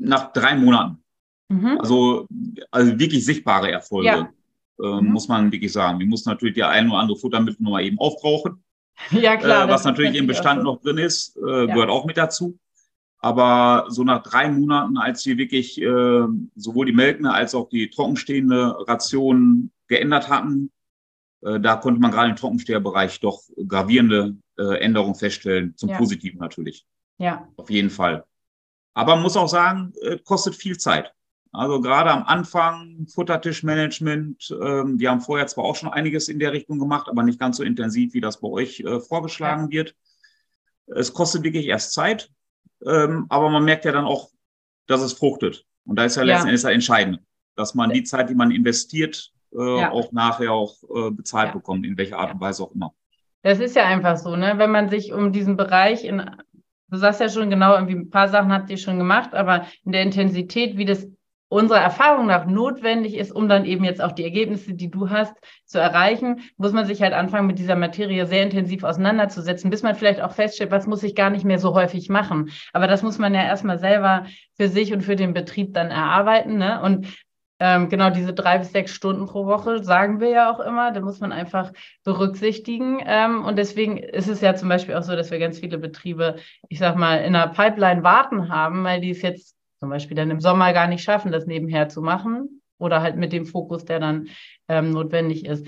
nach 0.00 0.32
drei 0.32 0.56
Monaten. 0.56 1.04
Mhm. 1.48 1.78
Also, 1.78 2.26
also 2.72 2.98
wirklich 2.98 3.24
sichtbare 3.24 3.70
Erfolge, 3.70 4.06
ja. 4.08 4.32
äh, 4.80 5.00
mhm. 5.00 5.12
muss 5.12 5.28
man 5.28 5.52
wirklich 5.52 5.72
sagen. 5.72 6.00
Wir 6.00 6.06
mussten 6.06 6.30
natürlich 6.30 6.56
die 6.56 6.64
ein 6.64 6.90
oder 6.90 6.98
andere 6.98 7.18
Futtermittelnummer 7.18 7.80
eben 7.80 7.98
aufbrauchen. 7.98 8.62
Ja, 9.10 9.36
klar. 9.36 9.68
Äh, 9.68 9.70
was 9.70 9.84
natürlich 9.84 10.16
im 10.16 10.26
Bestand 10.26 10.64
noch 10.64 10.80
drin 10.80 10.96
ist, 10.96 11.36
äh, 11.36 11.40
ja. 11.40 11.66
gehört 11.66 11.90
auch 11.90 12.06
mit 12.06 12.16
dazu. 12.16 12.58
Aber 13.18 13.84
so 13.88 14.04
nach 14.04 14.22
drei 14.22 14.48
Monaten, 14.50 14.96
als 14.96 15.26
wir 15.26 15.36
wirklich 15.36 15.80
äh, 15.80 16.24
sowohl 16.54 16.86
die 16.86 16.92
Melkende 16.92 17.30
als 17.30 17.54
auch 17.54 17.68
die 17.68 17.90
trockenstehende 17.90 18.74
Ration 18.88 19.70
geändert 19.86 20.30
hatten. 20.30 20.72
Äh, 21.46 21.60
da 21.60 21.76
konnte 21.76 22.00
man 22.00 22.10
gerade 22.10 22.30
im 22.30 22.36
Trockensteherbereich 22.36 23.20
doch 23.20 23.42
gravierende 23.68 24.36
äh, 24.58 24.78
Änderungen 24.80 25.14
feststellen, 25.14 25.76
zum 25.76 25.90
Ja. 25.90 25.98
Positiven 25.98 26.40
natürlich. 26.40 26.86
Ja, 27.18 27.48
Auf 27.56 27.70
jeden 27.70 27.90
Fall. 27.90 28.24
Aber 28.94 29.14
man 29.14 29.22
muss 29.22 29.36
auch 29.36 29.48
sagen, 29.48 29.92
äh, 30.02 30.18
kostet 30.18 30.54
viel 30.56 30.76
Zeit. 30.76 31.12
Also 31.52 31.80
gerade 31.80 32.10
am 32.10 32.24
Anfang 32.24 33.06
Futtertischmanagement. 33.08 34.54
Ähm, 34.60 34.98
wir 34.98 35.10
haben 35.10 35.20
vorher 35.20 35.46
zwar 35.46 35.64
auch 35.64 35.76
schon 35.76 35.88
einiges 35.88 36.28
in 36.28 36.38
der 36.38 36.52
Richtung 36.52 36.78
gemacht, 36.78 37.08
aber 37.08 37.22
nicht 37.22 37.38
ganz 37.40 37.56
so 37.58 37.62
intensiv, 37.62 38.12
wie 38.12 38.20
das 38.20 38.40
bei 38.40 38.48
euch 38.48 38.84
vorgeschlagen 39.08 39.70
wird. 39.70 39.94
Es 40.86 41.14
kostet 41.14 41.44
wirklich 41.44 41.66
erst 41.66 41.92
Zeit, 41.92 42.30
ähm, 42.84 43.26
aber 43.30 43.48
man 43.48 43.64
merkt 43.64 43.84
ja 43.86 43.92
dann 43.92 44.04
auch, 44.04 44.30
dass 44.86 45.00
es 45.00 45.14
fruchtet. 45.14 45.64
Und 45.86 45.96
da 45.96 46.04
ist 46.04 46.16
ja, 46.16 46.22
Ja. 46.24 46.34
letzten 46.34 46.48
Endes 46.48 46.62
das 46.62 46.72
Entscheidende, 46.72 47.20
dass 47.54 47.74
man 47.74 47.90
die 47.90 48.04
Zeit, 48.04 48.28
die 48.28 48.34
man 48.34 48.50
investiert, 48.50 49.32
äh, 49.58 49.80
Ja. 49.80 49.90
auch 49.90 50.12
nachher 50.12 50.52
auch 50.52 50.74
äh, 50.94 51.10
bezahlt 51.10 51.48
Ja. 51.48 51.52
bekommt, 51.54 51.86
in 51.86 51.96
welcher 51.98 52.18
Art 52.18 52.34
und 52.34 52.40
Weise 52.40 52.62
auch 52.64 52.72
immer. 52.72 52.92
das 53.42 53.58
ist 53.60 53.76
ja 53.76 53.84
einfach 53.86 54.16
so, 54.16 54.34
ne? 54.36 54.54
Wenn 54.56 54.70
man 54.72 54.88
sich 54.88 55.12
um 55.12 55.32
diesen 55.32 55.56
Bereich 55.56 56.04
in, 56.04 56.22
du 56.88 56.96
sagst 56.98 57.20
ja 57.20 57.28
schon 57.28 57.48
genau, 57.50 57.74
irgendwie 57.74 57.94
ein 57.94 58.10
paar 58.10 58.28
Sachen 58.28 58.52
habt 58.52 58.70
ihr 58.70 58.76
schon 58.76 58.98
gemacht, 58.98 59.34
aber 59.34 59.66
in 59.84 59.92
der 59.92 60.02
Intensität, 60.02 60.76
wie 60.76 60.84
das 60.84 61.06
unserer 61.48 61.78
Erfahrung 61.78 62.26
nach 62.26 62.44
notwendig 62.46 63.14
ist, 63.16 63.30
um 63.30 63.48
dann 63.48 63.64
eben 63.64 63.84
jetzt 63.84 64.02
auch 64.02 64.10
die 64.10 64.24
Ergebnisse, 64.24 64.74
die 64.74 64.90
du 64.90 65.10
hast, 65.10 65.32
zu 65.64 65.78
erreichen, 65.78 66.40
muss 66.56 66.72
man 66.72 66.86
sich 66.86 67.00
halt 67.02 67.12
anfangen, 67.12 67.46
mit 67.46 67.60
dieser 67.60 67.76
Materie 67.76 68.26
sehr 68.26 68.42
intensiv 68.42 68.82
auseinanderzusetzen, 68.82 69.70
bis 69.70 69.84
man 69.84 69.94
vielleicht 69.94 70.20
auch 70.20 70.32
feststellt, 70.32 70.72
was 70.72 70.88
muss 70.88 71.04
ich 71.04 71.14
gar 71.14 71.30
nicht 71.30 71.44
mehr 71.44 71.60
so 71.60 71.72
häufig 71.74 72.08
machen. 72.08 72.50
Aber 72.72 72.88
das 72.88 73.04
muss 73.04 73.18
man 73.18 73.32
ja 73.32 73.44
erstmal 73.44 73.78
selber 73.78 74.26
für 74.56 74.66
sich 74.68 74.92
und 74.92 75.02
für 75.02 75.14
den 75.14 75.34
Betrieb 75.34 75.72
dann 75.72 75.92
erarbeiten. 75.92 76.56
Ne? 76.58 76.82
Und 76.82 77.06
ähm, 77.58 77.88
genau 77.88 78.10
diese 78.10 78.34
drei 78.34 78.58
bis 78.58 78.72
sechs 78.72 78.92
Stunden 78.92 79.26
pro 79.26 79.46
Woche 79.46 79.82
sagen 79.82 80.20
wir 80.20 80.28
ja 80.28 80.52
auch 80.52 80.60
immer, 80.60 80.92
da 80.92 81.00
muss 81.00 81.20
man 81.20 81.32
einfach 81.32 81.72
berücksichtigen. 82.04 83.00
Ähm, 83.04 83.44
und 83.44 83.56
deswegen 83.56 83.96
ist 83.96 84.28
es 84.28 84.40
ja 84.40 84.54
zum 84.54 84.68
Beispiel 84.68 84.94
auch 84.94 85.02
so, 85.02 85.16
dass 85.16 85.30
wir 85.30 85.38
ganz 85.38 85.58
viele 85.58 85.78
Betriebe, 85.78 86.36
ich 86.68 86.78
sag 86.78 86.96
mal, 86.96 87.16
in 87.16 87.32
der 87.32 87.48
Pipeline 87.48 88.02
warten 88.02 88.50
haben, 88.50 88.84
weil 88.84 89.00
die 89.00 89.10
es 89.10 89.22
jetzt 89.22 89.56
zum 89.80 89.88
Beispiel 89.88 90.16
dann 90.16 90.30
im 90.30 90.40
Sommer 90.40 90.72
gar 90.72 90.86
nicht 90.86 91.02
schaffen, 91.02 91.32
das 91.32 91.46
nebenher 91.46 91.88
zu 91.88 92.02
machen 92.02 92.62
oder 92.78 93.00
halt 93.00 93.16
mit 93.16 93.32
dem 93.32 93.46
Fokus, 93.46 93.84
der 93.84 94.00
dann 94.00 94.28
ähm, 94.68 94.90
notwendig 94.90 95.46
ist. 95.46 95.66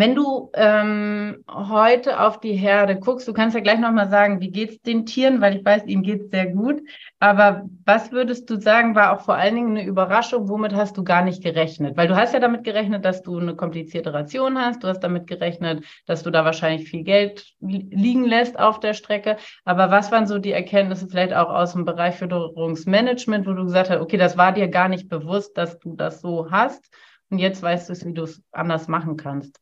Wenn 0.00 0.14
du 0.14 0.50
ähm, 0.54 1.44
heute 1.46 2.20
auf 2.20 2.40
die 2.40 2.54
Herde 2.54 2.98
guckst, 2.98 3.28
du 3.28 3.34
kannst 3.34 3.54
ja 3.54 3.60
gleich 3.60 3.78
nochmal 3.78 4.08
sagen, 4.08 4.40
wie 4.40 4.50
geht's 4.50 4.80
den 4.80 5.04
Tieren, 5.04 5.42
weil 5.42 5.56
ich 5.56 5.62
weiß, 5.62 5.84
ihnen 5.84 6.02
geht's 6.02 6.30
sehr 6.30 6.46
gut. 6.46 6.80
Aber 7.18 7.68
was 7.84 8.10
würdest 8.10 8.48
du 8.48 8.58
sagen, 8.58 8.94
war 8.94 9.12
auch 9.12 9.20
vor 9.26 9.34
allen 9.34 9.56
Dingen 9.56 9.76
eine 9.76 9.86
Überraschung, 9.86 10.48
womit 10.48 10.72
hast 10.74 10.96
du 10.96 11.04
gar 11.04 11.22
nicht 11.22 11.42
gerechnet? 11.42 11.98
Weil 11.98 12.08
du 12.08 12.16
hast 12.16 12.32
ja 12.32 12.40
damit 12.40 12.64
gerechnet, 12.64 13.04
dass 13.04 13.22
du 13.22 13.38
eine 13.38 13.54
komplizierte 13.54 14.14
Ration 14.14 14.56
hast, 14.58 14.82
du 14.82 14.88
hast 14.88 15.00
damit 15.00 15.26
gerechnet, 15.26 15.84
dass 16.06 16.22
du 16.22 16.30
da 16.30 16.46
wahrscheinlich 16.46 16.88
viel 16.88 17.02
Geld 17.02 17.44
li 17.60 17.86
liegen 17.90 18.24
lässt 18.24 18.58
auf 18.58 18.80
der 18.80 18.94
Strecke. 18.94 19.36
Aber 19.66 19.90
was 19.90 20.10
waren 20.10 20.26
so 20.26 20.38
die 20.38 20.52
Erkenntnisse 20.52 21.08
vielleicht 21.08 21.34
auch 21.34 21.50
aus 21.50 21.74
dem 21.74 21.84
Bereich 21.84 22.14
Fütterungsmanagement, 22.14 23.46
wo 23.46 23.52
du 23.52 23.64
gesagt 23.64 23.90
hast, 23.90 24.00
okay, 24.00 24.16
das 24.16 24.38
war 24.38 24.52
dir 24.52 24.68
gar 24.68 24.88
nicht 24.88 25.10
bewusst, 25.10 25.58
dass 25.58 25.78
du 25.78 25.94
das 25.94 26.22
so 26.22 26.50
hast 26.50 26.88
und 27.28 27.36
jetzt 27.36 27.62
weißt 27.62 27.90
du 27.90 27.92
es, 27.92 28.06
wie 28.06 28.14
du 28.14 28.22
es 28.22 28.42
anders 28.50 28.88
machen 28.88 29.18
kannst? 29.18 29.60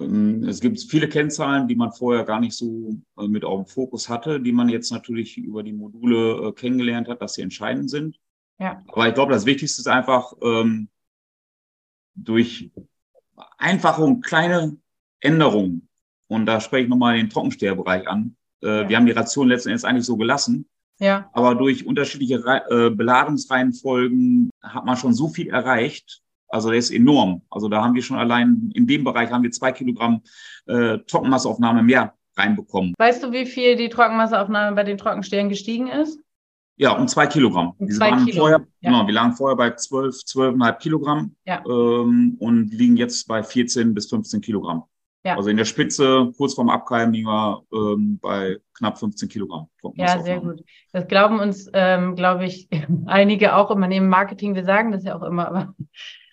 Ähm, 0.00 0.44
Es 0.44 0.60
gibt 0.60 0.80
viele 0.80 1.08
Kennzahlen, 1.08 1.68
die 1.68 1.76
man 1.76 1.92
vorher 1.92 2.24
gar 2.24 2.40
nicht 2.40 2.54
so 2.54 2.96
äh, 3.18 3.26
mit 3.26 3.44
auf 3.44 3.64
dem 3.64 3.66
Fokus 3.66 4.08
hatte, 4.08 4.40
die 4.40 4.52
man 4.52 4.68
jetzt 4.68 4.90
natürlich 4.90 5.36
über 5.38 5.62
die 5.62 5.72
Module 5.72 6.48
äh, 6.48 6.52
kennengelernt 6.52 7.08
hat, 7.08 7.22
dass 7.22 7.34
sie 7.34 7.42
entscheidend 7.42 7.90
sind. 7.90 8.18
Ja. 8.58 8.82
Aber 8.88 9.08
ich 9.08 9.14
glaube, 9.14 9.32
das 9.32 9.46
Wichtigste 9.46 9.80
ist 9.82 9.88
einfach 9.88 10.32
ähm, 10.42 10.88
durch 12.14 12.70
einfache 13.58 14.02
und 14.02 14.22
kleine 14.22 14.76
Änderungen, 15.20 15.88
und 16.28 16.46
da 16.46 16.60
spreche 16.60 16.84
ich 16.84 16.88
nochmal 16.88 17.16
den 17.16 17.30
Trockensteherbereich 17.30 18.08
an. 18.08 18.36
Äh, 18.62 18.66
Ja. 18.82 18.88
Wir 18.88 18.96
haben 18.96 19.06
die 19.06 19.12
Ration 19.12 19.48
letzten 19.48 19.68
Endes 19.68 19.84
eigentlich 19.84 20.06
so 20.06 20.16
gelassen, 20.16 20.66
Ja, 20.98 21.28
aber 21.34 21.54
durch 21.54 21.86
unterschiedliche 21.86 22.44
Rei- 22.44 22.90
Beladungsreihenfolgen 22.90 24.50
hat 24.62 24.84
man 24.86 24.96
schon 24.96 25.12
so 25.12 25.28
viel 25.28 25.48
erreicht. 25.48 26.22
Also 26.48 26.70
der 26.70 26.78
ist 26.78 26.90
enorm. 26.90 27.42
Also 27.50 27.68
da 27.68 27.82
haben 27.82 27.94
wir 27.94 28.02
schon 28.02 28.18
allein 28.18 28.70
in 28.74 28.86
dem 28.86 29.04
Bereich 29.04 29.30
haben 29.30 29.42
wir 29.42 29.50
zwei 29.50 29.72
Kilogramm 29.72 30.22
äh, 30.66 30.98
Trockenmasseaufnahme 30.98 31.82
mehr 31.82 32.14
reinbekommen. 32.36 32.94
Weißt 32.98 33.22
du, 33.22 33.32
wie 33.32 33.46
viel 33.46 33.76
die 33.76 33.88
Trockenmasseaufnahme 33.88 34.76
bei 34.76 34.84
den 34.84 34.98
Trockenstehen 34.98 35.48
gestiegen 35.48 35.88
ist? 35.88 36.18
Ja, 36.78 36.92
um 36.92 37.08
zwei 37.08 37.26
Kilogramm. 37.26 37.72
Um 37.78 37.88
Wir 37.88 37.94
zwei 37.94 38.10
waren 38.10 38.26
Kilo, 38.26 38.38
vorher, 38.38 38.58
ja. 38.80 38.90
genau, 38.90 39.06
wir 39.06 39.14
lagen 39.14 39.32
vorher 39.32 39.56
bei 39.56 39.70
zwölf, 39.70 40.14
zwölfeinhalb 40.24 40.78
Kilogramm 40.78 41.34
Ja. 41.46 41.62
ähm, 41.66 42.36
und 42.38 42.72
liegen 42.72 42.98
jetzt 42.98 43.26
bei 43.26 43.42
14 43.42 43.94
bis 43.94 44.10
15 44.10 44.42
Kilogramm. 44.42 44.84
Ja. 45.24 45.36
Also 45.36 45.48
in 45.48 45.56
der 45.56 45.64
Spitze, 45.64 46.32
kurz 46.36 46.54
vorm 46.54 46.68
Abkeimen, 46.68 47.12
liegen 47.12 47.26
wir 47.26 47.62
ähm, 47.72 48.18
bei 48.20 48.58
knapp 48.74 48.98
15 48.98 49.28
Kilogramm. 49.28 49.68
Ja, 49.94 50.22
sehr 50.22 50.38
gut. 50.38 50.62
Das 50.92 51.08
glauben 51.08 51.40
uns, 51.40 51.68
ähm, 51.72 52.14
glaube 52.14 52.44
ich, 52.44 52.68
einige 53.06 53.56
auch 53.56 53.70
immer 53.70 53.88
neben 53.88 54.08
Marketing. 54.08 54.54
Wir 54.54 54.64
sagen 54.64 54.92
das 54.92 55.02
ja 55.02 55.16
auch 55.16 55.22
immer, 55.22 55.48
aber 55.48 55.74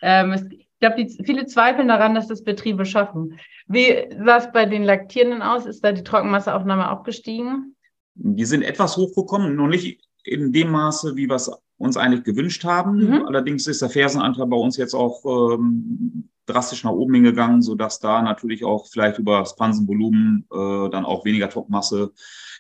ähm, 0.04 0.34
es, 0.34 0.44
ich 0.52 0.68
glaube, 0.80 1.08
viele 1.24 1.46
zweifeln 1.46 1.88
daran, 1.88 2.14
dass 2.14 2.28
das 2.28 2.44
Betriebe 2.44 2.86
schaffen. 2.86 3.40
Wie 3.68 4.06
sah 4.24 4.38
es 4.38 4.52
bei 4.52 4.66
den 4.66 4.84
Laktierenden 4.84 5.42
aus? 5.42 5.66
Ist 5.66 5.84
da 5.84 5.94
die 5.94 6.04
Trockenmasseaufnahme 6.04 6.92
auch 6.92 7.04
gestiegen? 7.04 7.76
Die 8.16 8.46
sind 8.46 8.64
etwas 8.64 8.98
hochgekommen, 8.98 9.56
noch 9.56 9.68
nicht 9.68 10.02
in 10.24 10.52
dem 10.52 10.72
Maße, 10.72 11.16
wie 11.16 11.28
wir 11.28 11.36
es 11.36 11.50
uns 11.78 11.98
eigentlich 11.98 12.24
gewünscht 12.24 12.64
haben. 12.66 12.98
Mhm. 12.98 13.26
Allerdings 13.28 13.66
ist 13.68 13.82
der 13.82 13.90
Fersenanteil 13.90 14.48
bei 14.48 14.58
uns 14.58 14.78
jetzt 14.78 14.94
auch 14.94 15.24
ähm, 15.26 16.30
drastisch 16.46 16.84
nach 16.84 16.92
oben 16.92 17.14
hingegangen, 17.14 17.62
sodass 17.62 18.00
da 18.00 18.22
natürlich 18.22 18.64
auch 18.64 18.88
vielleicht 18.88 19.20
über 19.20 19.40
das 19.40 19.56
Pansenvolumen 19.56 20.46
äh, 20.52 20.90
dann 20.90 21.06
auch 21.06 21.26
weniger 21.26 21.50
Trockenmasse 21.50 22.12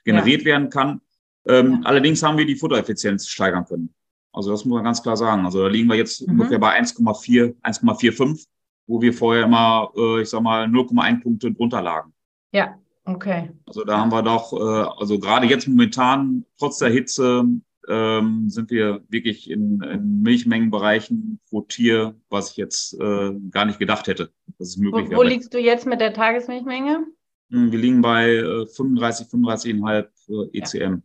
generiert 0.05 0.45
werden 0.45 0.69
kann. 0.69 1.01
Ähm, 1.45 1.73
Ja. 1.73 1.79
Allerdings 1.83 2.23
haben 2.23 2.37
wir 2.37 2.45
die 2.45 2.55
Futtereffizienz 2.55 3.27
steigern 3.27 3.65
können. 3.65 3.93
Also 4.33 4.51
das 4.51 4.65
muss 4.65 4.75
man 4.75 4.83
ganz 4.83 5.01
klar 5.03 5.15
sagen. 5.15 5.45
Also 5.45 5.61
da 5.61 5.67
liegen 5.67 5.87
wir 5.89 5.95
jetzt 5.95 6.27
Mhm. 6.27 6.33
ungefähr 6.39 6.59
bei 6.59 6.73
1,4, 6.79 7.55
1,45, 7.61 8.47
wo 8.87 9.01
wir 9.01 9.13
vorher 9.13 9.43
immer, 9.45 9.91
äh, 9.95 10.21
ich 10.21 10.29
sag 10.29 10.41
mal, 10.41 10.67
0,1 10.67 11.21
Punkte 11.21 11.51
drunter 11.53 11.81
lagen. 11.81 12.13
Ja, 12.51 12.75
okay. 13.05 13.51
Also 13.65 13.83
da 13.85 13.97
haben 13.99 14.11
wir 14.11 14.21
doch, 14.23 14.51
äh, 14.53 14.99
also 14.99 15.19
gerade 15.19 15.45
jetzt 15.47 15.67
momentan, 15.67 16.45
trotz 16.57 16.79
der 16.79 16.89
Hitze, 16.89 17.45
ähm, 17.87 18.49
sind 18.49 18.71
wir 18.71 19.03
wirklich 19.09 19.49
in, 19.49 19.81
in 19.83 20.21
Milchmengenbereichen 20.21 21.39
pro 21.49 21.61
Tier, 21.61 22.15
was 22.29 22.51
ich 22.51 22.57
jetzt 22.57 22.93
äh, 22.99 23.33
gar 23.51 23.65
nicht 23.65 23.77
gedacht 23.79 24.07
hätte, 24.07 24.31
dass 24.57 24.69
es 24.69 24.77
Wo, 24.79 24.83
möglich 24.83 25.07
wo 25.07 25.11
wäre. 25.21 25.25
liegst 25.25 25.53
du 25.53 25.59
jetzt 25.59 25.85
mit 25.85 25.99
der 26.01 26.13
Tagesmilchmenge? 26.13 27.05
Hm, 27.51 27.71
Wir 27.71 27.79
liegen 27.79 28.01
bei 28.01 28.29
äh, 28.35 28.65
35, 28.67 29.27
35,5 29.27 30.05
äh, 30.53 30.57
ECM. 30.59 31.03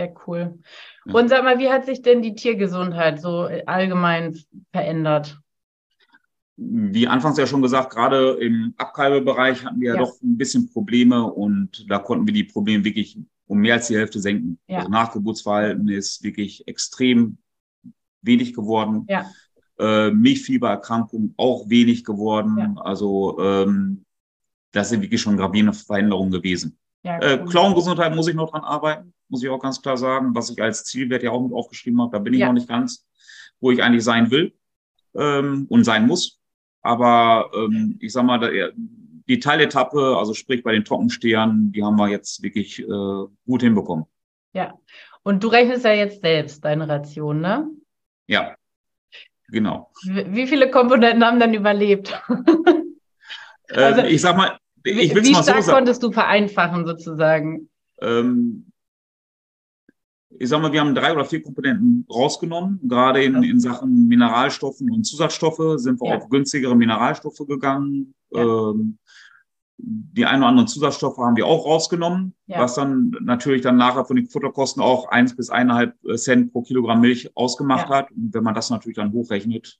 Sehr 0.00 0.14
cool. 0.26 0.58
Ja. 1.04 1.12
Und 1.12 1.28
sag 1.28 1.44
mal, 1.44 1.58
wie 1.58 1.68
hat 1.68 1.84
sich 1.84 2.00
denn 2.00 2.22
die 2.22 2.34
Tiergesundheit 2.34 3.20
so 3.20 3.50
allgemein 3.66 4.38
verändert? 4.72 5.38
Wie 6.56 7.06
anfangs 7.06 7.36
ja 7.36 7.46
schon 7.46 7.60
gesagt, 7.60 7.90
gerade 7.90 8.32
im 8.40 8.72
Abkalbebereich 8.78 9.62
hatten 9.62 9.80
wir 9.80 9.90
ja, 9.90 9.94
Ja. 9.96 10.00
doch 10.00 10.14
ein 10.22 10.38
bisschen 10.38 10.70
Probleme 10.70 11.24
und 11.24 11.84
da 11.90 11.98
konnten 11.98 12.26
wir 12.26 12.32
die 12.32 12.44
Probleme 12.44 12.82
wirklich 12.82 13.18
um 13.46 13.58
mehr 13.58 13.74
als 13.74 13.88
die 13.88 13.96
Hälfte 13.96 14.20
senken. 14.20 14.58
Ja. 14.68 14.78
Also 14.78 14.88
Nachgeburtsverhalten 14.90 15.88
ist 15.90 16.22
wirklich 16.22 16.66
extrem 16.66 17.36
wenig 18.22 18.54
geworden. 18.54 19.04
Ja. 19.06 19.30
Äh, 19.78 20.12
Milchfiebererkrankung 20.12 21.34
auch 21.36 21.68
wenig 21.68 22.04
geworden. 22.04 22.56
Ja. 22.58 22.74
Also 22.82 23.38
ähm, 23.38 24.06
das 24.72 24.88
sind 24.88 25.02
wirklich 25.02 25.20
schon 25.20 25.36
gravierende 25.36 25.74
Veränderungen 25.74 26.30
gewesen. 26.30 26.78
Ja, 27.02 27.18
Äh, 27.18 27.38
cool. 27.40 27.48
Klauengesundheit 27.48 28.14
muss 28.14 28.28
ich 28.28 28.34
noch 28.34 28.50
dran 28.50 28.62
arbeiten, 28.62 29.14
muss 29.28 29.42
ich 29.42 29.48
auch 29.48 29.58
ganz 29.58 29.80
klar 29.80 29.96
sagen, 29.96 30.34
was 30.34 30.50
ich 30.50 30.60
als 30.62 30.84
Zielwert 30.84 31.22
ja 31.22 31.30
auch 31.30 31.40
mit 31.42 31.52
aufgeschrieben 31.52 32.00
habe. 32.00 32.12
Da 32.12 32.18
bin 32.18 32.34
ich 32.34 32.40
Ja. 32.40 32.46
noch 32.46 32.54
nicht 32.54 32.68
ganz, 32.68 33.06
wo 33.60 33.70
ich 33.70 33.82
eigentlich 33.82 34.04
sein 34.04 34.30
will 34.30 34.54
ähm, 35.14 35.66
und 35.68 35.84
sein 35.84 36.06
muss. 36.06 36.38
Aber 36.82 37.50
ähm, 37.54 37.98
ich 38.00 38.12
sag 38.12 38.24
mal, 38.24 38.38
da, 38.38 38.48
die 39.28 39.38
Teiletappe, 39.38 40.16
also 40.18 40.34
sprich 40.34 40.62
bei 40.62 40.72
den 40.72 40.84
Trockenstehern, 40.84 41.72
die 41.72 41.84
haben 41.84 41.96
wir 41.96 42.08
jetzt 42.08 42.42
wirklich 42.42 42.80
äh, 42.80 42.84
gut 43.46 43.62
hinbekommen. 43.62 44.06
Ja. 44.52 44.74
Und 45.22 45.44
du 45.44 45.48
rechnest 45.48 45.84
ja 45.84 45.92
jetzt 45.92 46.22
selbst 46.22 46.64
deine 46.64 46.88
Ration, 46.88 47.40
ne? 47.40 47.68
Ja, 48.26 48.56
genau. 49.48 49.90
Wie 50.04 50.46
viele 50.46 50.70
Komponenten 50.70 51.24
haben 51.24 51.40
dann 51.40 51.54
überlebt? 51.54 52.20
Also, 53.72 54.00
ähm, 54.00 54.06
ich 54.08 54.20
sag 54.20 54.36
mal, 54.36 54.58
ich 54.84 55.14
Wie 55.14 55.14
mal 55.14 55.24
so 55.24 55.42
stark 55.42 55.62
sagen. 55.62 55.76
konntest 55.76 56.02
du 56.02 56.10
vereinfachen 56.12 56.86
sozusagen? 56.86 57.68
Ähm, 58.00 58.66
ich 60.38 60.48
sag 60.48 60.62
mal, 60.62 60.72
wir 60.72 60.80
haben 60.80 60.94
drei 60.94 61.12
oder 61.12 61.24
vier 61.24 61.42
Komponenten 61.42 62.06
rausgenommen. 62.08 62.80
Gerade 62.84 63.22
in, 63.22 63.42
in 63.42 63.60
Sachen 63.60 64.06
Mineralstoffen 64.08 64.90
und 64.90 65.04
Zusatzstoffe 65.04 65.80
sind 65.80 66.00
wir 66.00 66.10
Ja. 66.10 66.16
auf 66.16 66.28
günstigere 66.28 66.74
Mineralstoffe 66.76 67.46
gegangen. 67.46 68.14
Ja. 68.30 68.70
Ähm, 68.70 68.98
die 69.82 70.26
ein 70.26 70.40
oder 70.40 70.48
anderen 70.48 70.68
Zusatzstoffe 70.68 71.16
haben 71.18 71.36
wir 71.36 71.46
auch 71.46 71.64
rausgenommen, 71.64 72.34
Ja. 72.46 72.60
was 72.60 72.74
dann 72.74 73.16
natürlich 73.22 73.62
dann 73.62 73.76
nachher 73.76 74.04
von 74.04 74.16
den 74.16 74.28
Futterkosten 74.28 74.82
auch 74.82 75.08
eins 75.08 75.34
bis 75.34 75.50
eineinhalb 75.50 75.94
Cent 76.16 76.52
pro 76.52 76.62
Kilogramm 76.62 77.00
Milch 77.00 77.34
ausgemacht 77.34 77.88
Ja. 77.88 77.96
hat. 77.96 78.10
Und 78.12 78.32
wenn 78.32 78.44
man 78.44 78.54
das 78.54 78.70
natürlich 78.70 78.96
dann 78.96 79.12
hochrechnet, 79.12 79.78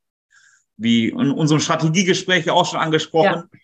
wie 0.76 1.08
in 1.10 1.30
unserem 1.30 1.60
Strategiegespräch 1.60 2.46
ja 2.46 2.54
auch 2.54 2.64
schon 2.66 2.80
angesprochen, 2.80 3.44
ja. 3.52 3.58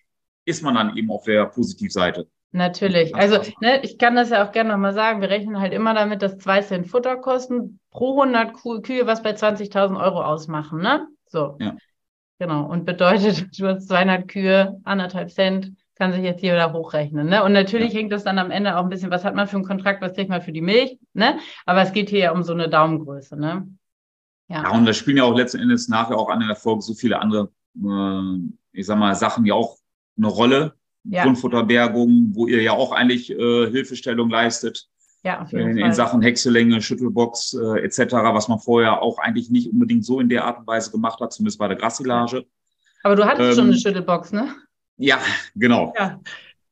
Ist 0.46 0.62
man 0.62 0.74
dann 0.74 0.96
eben 0.96 1.10
auf 1.10 1.24
der 1.24 1.44
Positivseite. 1.46 2.28
Natürlich. 2.52 3.14
Also 3.14 3.40
ne, 3.60 3.82
ich 3.82 3.98
kann 3.98 4.16
das 4.16 4.30
ja 4.30 4.46
auch 4.46 4.52
gerne 4.52 4.70
nochmal 4.70 4.94
sagen. 4.94 5.20
Wir 5.20 5.28
rechnen 5.28 5.60
halt 5.60 5.74
immer 5.74 5.92
damit, 5.92 6.22
dass 6.22 6.38
zwei 6.38 6.62
Cent 6.62 6.86
Futterkosten 6.86 7.80
pro 7.90 8.18
100 8.22 8.54
Kühe 8.82 9.06
was 9.06 9.22
bei 9.22 9.32
20.000 9.32 10.00
Euro 10.00 10.22
ausmachen. 10.22 10.80
Ne? 10.80 11.06
So. 11.26 11.56
Ja. 11.60 11.76
Genau. 12.38 12.64
Und 12.66 12.86
bedeutet, 12.86 13.46
du 13.58 13.66
hast 13.66 13.88
200 13.88 14.28
Kühe, 14.28 14.80
anderthalb 14.84 15.30
Cent, 15.30 15.72
kann 15.96 16.12
sich 16.12 16.22
jetzt 16.22 16.40
hier 16.40 16.52
wieder 16.52 16.72
hochrechnen. 16.72 17.28
Ne? 17.28 17.42
Und 17.42 17.52
natürlich 17.52 17.92
ja. 17.92 18.00
hängt 18.00 18.12
das 18.12 18.24
dann 18.24 18.38
am 18.38 18.50
Ende 18.50 18.76
auch 18.76 18.84
ein 18.84 18.90
bisschen, 18.90 19.10
was 19.10 19.24
hat 19.24 19.34
man 19.34 19.48
für 19.48 19.56
einen 19.56 19.64
Kontrakt, 19.64 20.02
was 20.02 20.14
kriegt 20.14 20.30
man 20.30 20.42
für 20.42 20.52
die 20.52 20.62
Milch. 20.62 20.98
Ne? 21.14 21.38
Aber 21.64 21.82
es 21.82 21.92
geht 21.92 22.10
hier 22.10 22.18
ja 22.20 22.32
um 22.32 22.42
so 22.42 22.52
eine 22.52 22.68
Daumengröße. 22.68 23.36
Ne? 23.36 23.66
Ja. 24.48 24.62
ja, 24.62 24.70
und 24.70 24.86
da 24.86 24.92
spielen 24.92 25.16
ja 25.16 25.24
auch 25.24 25.36
letzten 25.36 25.58
Endes 25.58 25.88
nachher 25.88 26.16
auch 26.16 26.28
an 26.28 26.40
der 26.40 26.54
Folge 26.54 26.82
so 26.82 26.94
viele 26.94 27.18
andere, 27.20 27.50
äh, 27.82 28.50
ich 28.72 28.86
sag 28.86 28.98
mal, 28.98 29.14
Sachen 29.14 29.44
ja 29.44 29.54
auch 29.54 29.76
eine 30.16 30.28
Rolle. 30.28 30.74
Ja. 31.04 31.22
Grundfutterbergung, 31.22 32.30
wo 32.34 32.48
ihr 32.48 32.62
ja 32.62 32.72
auch 32.72 32.90
eigentlich 32.90 33.30
äh, 33.30 33.70
Hilfestellung 33.70 34.28
leistet. 34.28 34.88
Ja, 35.22 35.42
auf 35.42 35.52
jeden 35.52 35.70
in, 35.70 35.78
Fall. 35.78 35.88
in 35.88 35.92
Sachen 35.94 36.22
Häckselänge, 36.22 36.82
Schüttelbox 36.82 37.54
äh, 37.54 37.80
etc., 37.80 38.12
was 38.12 38.48
man 38.48 38.58
vorher 38.58 39.02
auch 39.02 39.18
eigentlich 39.18 39.50
nicht 39.50 39.72
unbedingt 39.72 40.04
so 40.04 40.20
in 40.20 40.28
der 40.28 40.44
Art 40.44 40.58
und 40.58 40.66
Weise 40.66 40.90
gemacht 40.90 41.20
hat, 41.20 41.32
zumindest 41.32 41.58
bei 41.58 41.68
der 41.68 41.76
Grassilage. 41.76 42.44
Aber 43.02 43.16
du 43.16 43.24
hattest 43.24 43.50
ähm, 43.50 43.54
schon 43.54 43.66
eine 43.66 43.78
Schüttelbox, 43.78 44.32
ne? 44.32 44.54
Ja, 44.96 45.18
genau. 45.54 45.92
Ja. 45.96 46.20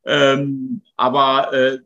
Ähm, 0.05 0.83
aber 0.97 1.53
äh, 1.53 1.79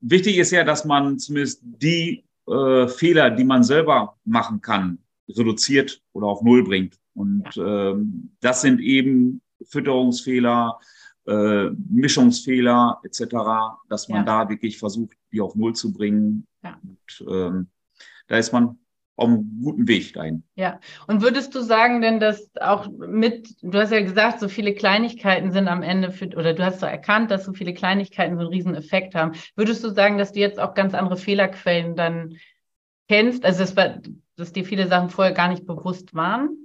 wichtig 0.00 0.38
ist 0.38 0.50
ja, 0.50 0.64
dass 0.64 0.84
man 0.84 1.18
zumindest 1.18 1.60
die 1.62 2.24
äh, 2.48 2.88
Fehler, 2.88 3.30
die 3.30 3.44
man 3.44 3.62
selber 3.62 4.16
machen 4.24 4.60
kann, 4.60 4.98
reduziert 5.28 6.02
oder 6.12 6.26
auf 6.26 6.42
Null 6.42 6.64
bringt. 6.64 6.98
Und 7.14 7.54
ja. 7.54 7.90
ähm, 7.90 8.32
das 8.40 8.62
sind 8.62 8.80
eben 8.80 9.40
Fütterungsfehler, 9.64 10.78
äh, 11.26 11.70
Mischungsfehler 11.88 13.00
etc., 13.04 13.20
dass 13.88 14.08
man 14.08 14.26
ja. 14.26 14.44
da 14.44 14.48
wirklich 14.48 14.78
versucht, 14.78 15.16
die 15.32 15.40
auf 15.40 15.54
Null 15.54 15.74
zu 15.74 15.92
bringen. 15.92 16.46
Ja. 16.62 16.78
Und 16.82 17.26
ähm, 17.28 17.70
da 18.28 18.36
ist 18.36 18.52
man 18.52 18.78
auf 19.16 19.28
einem 19.28 19.60
guten 19.62 19.86
Weg 19.86 20.14
dahin. 20.14 20.42
Ja, 20.54 20.80
und 21.06 21.22
würdest 21.22 21.54
du 21.54 21.60
sagen 21.60 22.00
denn, 22.00 22.18
dass 22.18 22.50
auch 22.60 22.88
mit, 22.90 23.56
du 23.62 23.78
hast 23.78 23.92
ja 23.92 24.00
gesagt, 24.00 24.40
so 24.40 24.48
viele 24.48 24.74
Kleinigkeiten 24.74 25.52
sind 25.52 25.68
am 25.68 25.82
Ende 25.82 26.10
für, 26.10 26.26
oder 26.28 26.54
du 26.54 26.64
hast 26.64 26.80
so 26.80 26.86
erkannt, 26.86 27.30
dass 27.30 27.44
so 27.44 27.52
viele 27.52 27.74
Kleinigkeiten 27.74 28.36
so 28.36 28.40
einen 28.40 28.50
riesen 28.50 28.74
Effekt 28.74 29.14
haben. 29.14 29.32
Würdest 29.54 29.84
du 29.84 29.90
sagen, 29.90 30.18
dass 30.18 30.32
du 30.32 30.40
jetzt 30.40 30.58
auch 30.58 30.74
ganz 30.74 30.94
andere 30.94 31.16
Fehlerquellen 31.16 31.94
dann 31.94 32.36
kennst? 33.08 33.44
Also, 33.44 33.64
das 33.64 33.74
dass 34.36 34.52
dir 34.52 34.64
viele 34.64 34.88
Sachen 34.88 35.10
vorher 35.10 35.34
gar 35.34 35.48
nicht 35.48 35.66
bewusst 35.66 36.14
waren? 36.14 36.61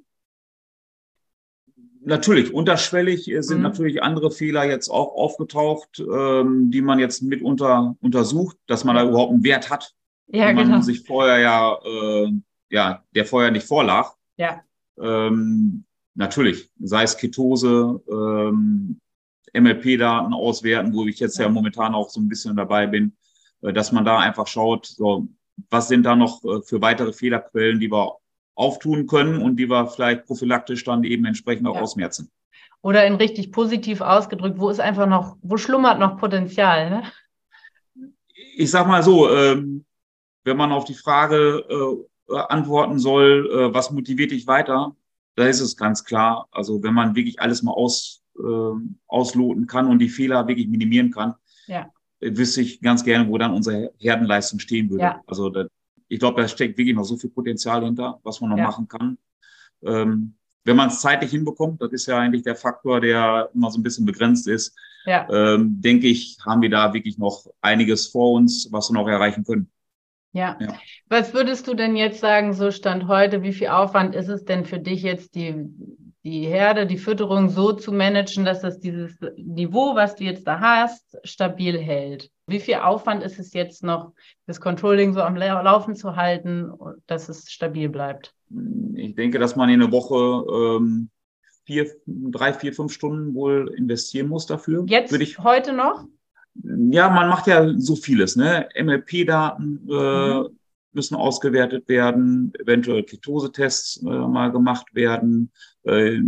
Natürlich, 2.08 2.54
unterschwellig 2.54 3.30
äh, 3.30 3.42
sind 3.44 3.58
mhm. 3.58 3.64
natürlich 3.64 4.02
andere 4.02 4.32
Fehler 4.32 4.64
jetzt 4.64 4.88
auch 4.90 5.14
aufgetaucht, 5.14 6.00
ähm, 6.00 6.72
die 6.72 6.82
man 6.82 7.00
jetzt 7.00 7.22
mitunter 7.22 7.98
untersucht, 8.00 8.56
dass 8.66 8.86
man 8.86 8.96
da 8.96 9.04
überhaupt 9.04 9.34
einen 9.34 9.44
Wert 9.44 9.70
hat, 9.70 9.94
ja, 10.28 10.54
man 10.54 10.68
genau. 10.68 10.82
sich 10.82 11.02
vorher 11.06 11.40
ja, 11.40 11.78
äh, 11.84 12.32
ja, 12.70 13.04
der 13.14 13.26
vorher 13.26 13.52
nicht 13.52 13.68
vorlag. 13.68 14.14
Ja. 14.38 14.62
Ähm, 14.98 15.84
natürlich, 16.16 16.70
sei 16.80 17.04
es 17.04 17.18
Ketose, 17.18 18.02
ähm, 18.10 19.02
MLP-Daten 19.54 20.34
auswerten, 20.34 20.94
wo 20.94 21.06
ich 21.08 21.20
jetzt 21.20 21.38
ja. 21.38 21.46
ja 21.46 21.50
momentan 21.50 21.94
auch 21.94 22.10
so 22.10 22.22
ein 22.22 22.30
bisschen 22.30 22.56
dabei 22.56 22.88
bin, 22.88 23.18
äh, 23.64 23.74
dass 23.74 23.92
man 23.92 24.06
da 24.06 24.20
einfach 24.20 24.48
schaut, 24.48 24.86
so, 24.86 25.28
was 25.70 25.90
sind 25.90 26.04
da 26.04 26.16
noch 26.16 26.42
äh, 26.46 26.62
für 26.62 26.82
weitere 26.82 27.12
Fehlerquellen, 27.12 27.82
die 27.82 27.92
wir 27.92 28.16
auftun 28.58 29.06
können 29.08 29.42
und 29.42 29.58
die 29.58 29.70
wir 29.70 29.88
vielleicht 29.88 30.26
prophylaktisch 30.26 30.84
dann 30.84 31.04
eben 31.04 31.26
entsprechend 31.26 31.68
auch 31.68 31.76
ja. 31.76 31.82
ausmerzen. 31.82 32.32
Oder 32.82 33.06
in 33.06 33.16
richtig 33.16 33.52
positiv 33.52 34.02
ausgedrückt, 34.02 34.60
wo 34.60 34.70
ist 34.70 34.80
einfach 34.80 35.08
noch, 35.08 35.38
wo 35.42 35.58
schlummert 35.58 36.00
noch 36.00 36.18
Potenzial? 36.18 36.90
Ne? 36.90 37.04
Ich 38.56 38.72
sag 38.72 38.88
mal 38.88 39.04
so, 39.04 39.30
ähm, 39.32 39.86
wenn 40.44 40.58
man 40.58 40.72
auf 40.72 40.86
die 40.86 40.94
Frage 40.94 41.66
äh, 42.30 42.36
antworten 42.36 43.00
soll, 43.00 43.50
äh, 43.52 43.74
was 43.74 43.92
motiviert 43.92 44.32
dich 44.32 44.48
weiter, 44.48 44.96
da 45.36 45.46
ist 45.46 45.62
es 45.62 45.78
ganz 45.78 46.04
klar. 46.04 46.48
Also 46.52 46.82
wenn 46.82 46.94
man 46.94 47.16
wirklich 47.16 47.40
alles 47.40 47.62
mal 47.62 47.74
aus, 47.74 48.24
äh, 48.40 48.98
ausloten 49.08 49.68
kann 49.68 49.88
und 49.88 50.00
die 50.00 50.10
Fehler 50.10 50.48
wirklich 50.48 50.68
minimieren 50.68 51.12
kann, 51.12 51.36
ja. 51.68 51.92
wüsste 52.22 52.62
ich 52.62 52.82
ganz 52.82 53.04
gerne, 53.04 53.28
wo 53.28 53.38
dann 53.38 53.54
unsere 53.54 53.92
Herdenleistung 53.98 54.60
stehen 54.60 54.90
würde. 54.90 55.04
Ja. 55.04 55.22
Also 55.28 55.50
da, 55.50 55.66
ich 56.08 56.20
glaube, 56.20 56.42
da 56.42 56.48
steckt 56.48 56.78
wirklich 56.78 56.96
noch 56.96 57.04
so 57.04 57.18
viel 57.18 57.30
Potenzial 57.30 57.84
hinter, 57.84 58.20
was 58.24 58.42
man 58.42 58.52
noch 58.52 58.58
ja. 58.58 58.64
machen 58.64 58.88
kann. 58.88 59.18
Ähm, 59.84 60.36
wenn 60.64 60.76
man 60.76 60.90
es 60.90 61.00
zeitlich 61.00 61.32
hinbekommt, 61.32 61.82
das 61.82 61.92
ist 61.92 62.08
ja 62.08 62.20
eigentlich 62.20 62.44
der 62.44 62.56
Faktor, 62.56 63.00
der 63.00 63.50
immer 63.54 63.72
so 63.72 63.80
ein 63.80 63.84
bisschen 63.84 64.06
begrenzt 64.06 64.48
ist, 64.48 64.76
ja. 65.06 65.28
ähm, 65.30 65.80
denke 65.80 66.08
ich, 66.08 66.38
haben 66.46 66.62
wir 66.62 66.70
da 66.70 66.94
wirklich 66.94 67.18
noch 67.18 67.46
einiges 67.62 68.08
vor 68.08 68.34
uns, 68.34 68.68
was 68.72 68.90
wir 68.90 68.96
noch 68.96 69.08
erreichen 69.08 69.46
können. 69.46 69.70
Ja. 70.34 70.58
ja. 70.60 70.76
Was 71.08 71.34
würdest 71.34 71.68
du 71.68 71.74
denn 71.74 71.96
jetzt 71.96 72.20
sagen, 72.20 72.54
so 72.54 72.70
Stand 72.72 73.08
heute, 73.08 73.44
wie 73.44 73.54
viel 73.54 73.70
Aufwand 73.70 74.14
ist 74.14 74.28
es 74.28 74.44
denn 74.44 74.66
für 74.66 74.78
dich 74.78 75.02
jetzt, 75.04 75.36
die, 75.36 75.56
die 76.24 76.42
Herde, 76.42 76.86
die 76.86 76.98
Fütterung 76.98 77.50
so 77.50 77.72
zu 77.72 77.94
managen, 77.94 78.44
dass 78.44 78.62
das 78.62 78.80
dieses 78.80 79.18
Niveau, 79.38 79.96
was 79.96 80.16
du 80.16 80.26
jetzt 80.26 80.46
da 80.46 80.60
hast, 80.60 81.18
stabil 81.24 81.80
hält? 81.80 82.30
Wie 82.48 82.62
viel 82.62 82.76
Aufwand 82.76 83.24
ist 83.24 83.40
es 83.40 83.54
jetzt 83.54 83.84
noch, 83.84 84.14
das 84.46 84.62
Controlling 84.62 85.14
so 85.14 85.22
am 85.22 85.36
Laufen 85.36 85.96
zu 85.96 86.16
halten, 86.16 86.72
dass 87.06 87.28
es 87.28 87.52
stabil 87.52 87.90
bleibt? 87.90 88.34
Ich 88.96 89.16
denke, 89.16 89.38
dass 89.38 89.58
man 89.58 89.70
in 89.70 89.82
der 89.82 89.92
Woche 89.92 90.78
ähm, 90.78 91.10
vier, 91.66 91.92
drei, 92.06 92.54
vier, 92.54 92.74
fünf 92.74 92.94
Stunden 92.94 93.34
wohl 93.36 93.74
investieren 93.78 94.30
muss 94.30 94.46
dafür. 94.46 94.86
Jetzt 94.88 95.12
ich, 95.12 95.40
heute 95.40 95.74
noch? 95.74 96.06
Ja, 96.64 97.10
man 97.10 97.28
macht 97.28 97.48
ja 97.48 97.74
so 97.78 97.98
vieles. 97.98 98.38
Ne? 98.38 98.70
MLP-Daten 98.82 99.86
äh, 99.90 100.40
mhm. 100.40 100.58
müssen 100.94 101.16
ausgewertet 101.16 101.90
werden, 101.90 102.54
eventuell 102.60 103.04
Ketosetests 103.04 104.02
äh, 104.04 104.06
mal 104.06 104.54
gemacht 104.54 104.88
werden. 104.96 105.52
Äh, 105.84 106.22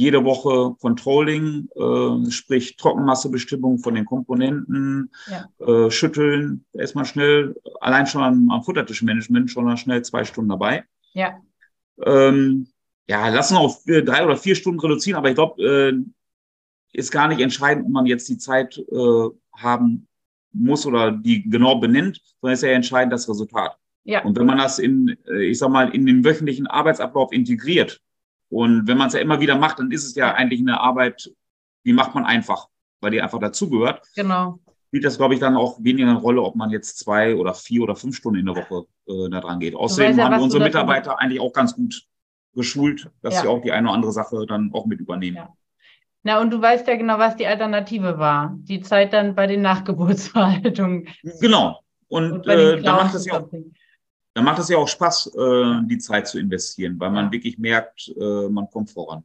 jede 0.00 0.24
Woche 0.24 0.74
Controlling, 0.80 1.68
äh, 1.76 2.30
sprich 2.30 2.76
Trockenmassebestimmung 2.76 3.78
von 3.78 3.94
den 3.94 4.06
Komponenten, 4.06 5.10
ja. 5.28 5.46
äh, 5.66 5.90
schütteln, 5.90 6.64
da 6.72 6.82
ist 6.82 6.94
man 6.94 7.04
schnell, 7.04 7.54
allein 7.80 8.06
schon 8.06 8.22
am, 8.22 8.50
am 8.50 8.62
Futtertischmanagement 8.62 9.50
schon 9.50 9.76
schnell 9.76 10.02
zwei 10.02 10.24
Stunden 10.24 10.48
dabei. 10.48 10.84
Ja. 11.12 11.38
Ähm, 12.02 12.68
ja, 13.08 13.28
lassen 13.28 13.56
wir 13.56 13.60
auf 13.60 13.82
drei 13.84 14.24
oder 14.24 14.38
vier 14.38 14.54
Stunden 14.54 14.80
reduzieren, 14.80 15.18
aber 15.18 15.28
ich 15.28 15.34
glaube, 15.34 15.62
äh, 15.62 15.92
ist 16.92 17.12
gar 17.12 17.28
nicht 17.28 17.40
entscheidend, 17.40 17.84
ob 17.84 17.92
man 17.92 18.06
jetzt 18.06 18.28
die 18.28 18.38
Zeit 18.38 18.78
äh, 18.78 19.28
haben 19.54 20.08
muss 20.52 20.86
oder 20.86 21.12
die 21.12 21.48
genau 21.48 21.78
benennt, 21.78 22.20
sondern 22.40 22.54
ist 22.54 22.62
ja 22.62 22.70
entscheidend 22.70 23.12
das 23.12 23.28
Resultat. 23.28 23.76
Ja. 24.04 24.24
Und 24.24 24.38
wenn 24.38 24.46
man 24.46 24.58
das 24.58 24.78
in, 24.78 25.14
äh, 25.28 25.42
ich 25.44 25.58
sag 25.58 25.68
mal, 25.68 25.94
in 25.94 26.06
den 26.06 26.24
wöchentlichen 26.24 26.66
Arbeitsablauf 26.66 27.32
integriert, 27.32 28.00
und 28.50 28.86
wenn 28.86 28.98
man 28.98 29.08
es 29.08 29.14
ja 29.14 29.20
immer 29.20 29.40
wieder 29.40 29.56
macht, 29.56 29.78
dann 29.78 29.90
ist 29.90 30.04
es 30.04 30.14
ja 30.14 30.34
eigentlich 30.34 30.60
eine 30.60 30.80
Arbeit, 30.80 31.32
die 31.84 31.92
macht 31.92 32.14
man 32.14 32.24
einfach, 32.24 32.68
weil 33.00 33.12
die 33.12 33.22
einfach 33.22 33.38
dazugehört. 33.38 34.02
Genau. 34.16 34.58
Spielt 34.88 35.04
das, 35.04 35.18
glaube 35.18 35.34
ich, 35.34 35.40
dann 35.40 35.56
auch 35.56 35.78
weniger 35.82 36.08
eine 36.08 36.18
Rolle, 36.18 36.42
ob 36.42 36.56
man 36.56 36.70
jetzt 36.70 36.98
zwei 36.98 37.36
oder 37.36 37.54
vier 37.54 37.82
oder 37.82 37.94
fünf 37.94 38.16
Stunden 38.16 38.40
in 38.40 38.46
der 38.46 38.56
Woche 38.56 38.86
äh, 39.06 39.30
da 39.30 39.40
dran 39.40 39.60
geht. 39.60 39.76
Außerdem 39.76 40.18
ja, 40.18 40.24
haben 40.24 40.36
wir 40.36 40.42
unsere 40.42 40.64
Mitarbeiter 40.64 41.20
eigentlich 41.20 41.40
auch 41.40 41.52
ganz 41.52 41.76
gut 41.76 42.02
geschult, 42.54 43.08
dass 43.22 43.34
ja. 43.34 43.42
sie 43.42 43.48
auch 43.48 43.62
die 43.62 43.70
eine 43.70 43.86
oder 43.86 43.94
andere 43.94 44.12
Sache 44.12 44.44
dann 44.46 44.70
auch 44.72 44.86
mit 44.86 44.98
übernehmen. 44.98 45.36
Ja. 45.36 45.54
Na, 46.22 46.40
und 46.40 46.50
du 46.50 46.60
weißt 46.60 46.86
ja 46.88 46.96
genau, 46.96 47.18
was 47.18 47.36
die 47.36 47.46
Alternative 47.46 48.18
war. 48.18 48.56
Die 48.62 48.80
Zeit 48.80 49.12
dann 49.12 49.36
bei 49.36 49.46
den 49.46 49.62
Nachgeburtsverhaltungen. 49.62 51.08
Genau. 51.40 51.80
Und, 52.08 52.32
und 52.32 52.48
äh, 52.48 52.82
da 52.82 52.94
macht 52.94 53.14
es 53.14 53.24
ja 53.24 53.40
auch, 53.40 53.48
dann 54.34 54.44
macht 54.44 54.58
es 54.58 54.68
ja 54.68 54.76
auch 54.78 54.88
Spaß, 54.88 55.34
äh, 55.34 55.80
die 55.86 55.98
Zeit 55.98 56.28
zu 56.28 56.38
investieren, 56.38 56.98
weil 56.98 57.10
man 57.10 57.32
wirklich 57.32 57.58
merkt, 57.58 58.12
äh, 58.16 58.48
man 58.48 58.68
kommt 58.70 58.90
voran. 58.90 59.24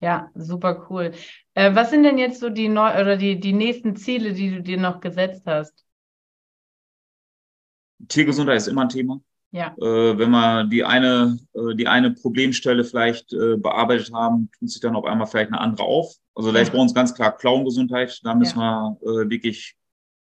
Ja, 0.00 0.30
super 0.34 0.86
cool. 0.90 1.12
Äh, 1.54 1.74
was 1.74 1.90
sind 1.90 2.04
denn 2.04 2.18
jetzt 2.18 2.40
so 2.40 2.48
die 2.48 2.68
neu 2.68 3.00
oder 3.00 3.16
die, 3.16 3.38
die 3.38 3.52
nächsten 3.52 3.96
Ziele, 3.96 4.32
die 4.32 4.50
du 4.50 4.62
dir 4.62 4.78
noch 4.78 5.00
gesetzt 5.00 5.42
hast? 5.46 5.84
Tiergesundheit 8.08 8.56
ist 8.56 8.68
immer 8.68 8.82
ein 8.82 8.88
Thema. 8.88 9.20
Ja. 9.52 9.74
Äh, 9.78 10.16
wenn 10.18 10.30
wir 10.30 10.64
die 10.64 10.84
eine, 10.84 11.38
äh, 11.54 11.74
die 11.74 11.88
eine 11.88 12.12
Problemstelle 12.12 12.84
vielleicht 12.84 13.32
äh, 13.32 13.56
bearbeitet 13.56 14.12
haben, 14.12 14.50
tut 14.58 14.70
sich 14.70 14.80
dann 14.80 14.94
auf 14.94 15.04
einmal 15.04 15.26
vielleicht 15.26 15.52
eine 15.52 15.60
andere 15.60 15.84
auf. 15.84 16.14
Also 16.34 16.52
da 16.52 16.60
ist 16.60 16.72
bei 16.72 16.78
uns 16.78 16.94
ganz 16.94 17.14
klar 17.14 17.36
Klauengesundheit. 17.36 18.20
Da 18.22 18.34
müssen 18.34 18.60
ja. 18.60 18.96
wir 19.02 19.28
wirklich 19.28 19.76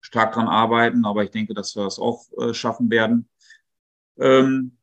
stark 0.01 0.33
dran 0.33 0.47
arbeiten, 0.47 1.05
aber 1.05 1.23
ich 1.23 1.31
denke, 1.31 1.53
dass 1.53 1.75
wir 1.75 1.85
das 1.85 1.97
auch 1.97 2.25
schaffen 2.51 2.91
werden. 2.91 3.29
Ähm, 4.19 4.77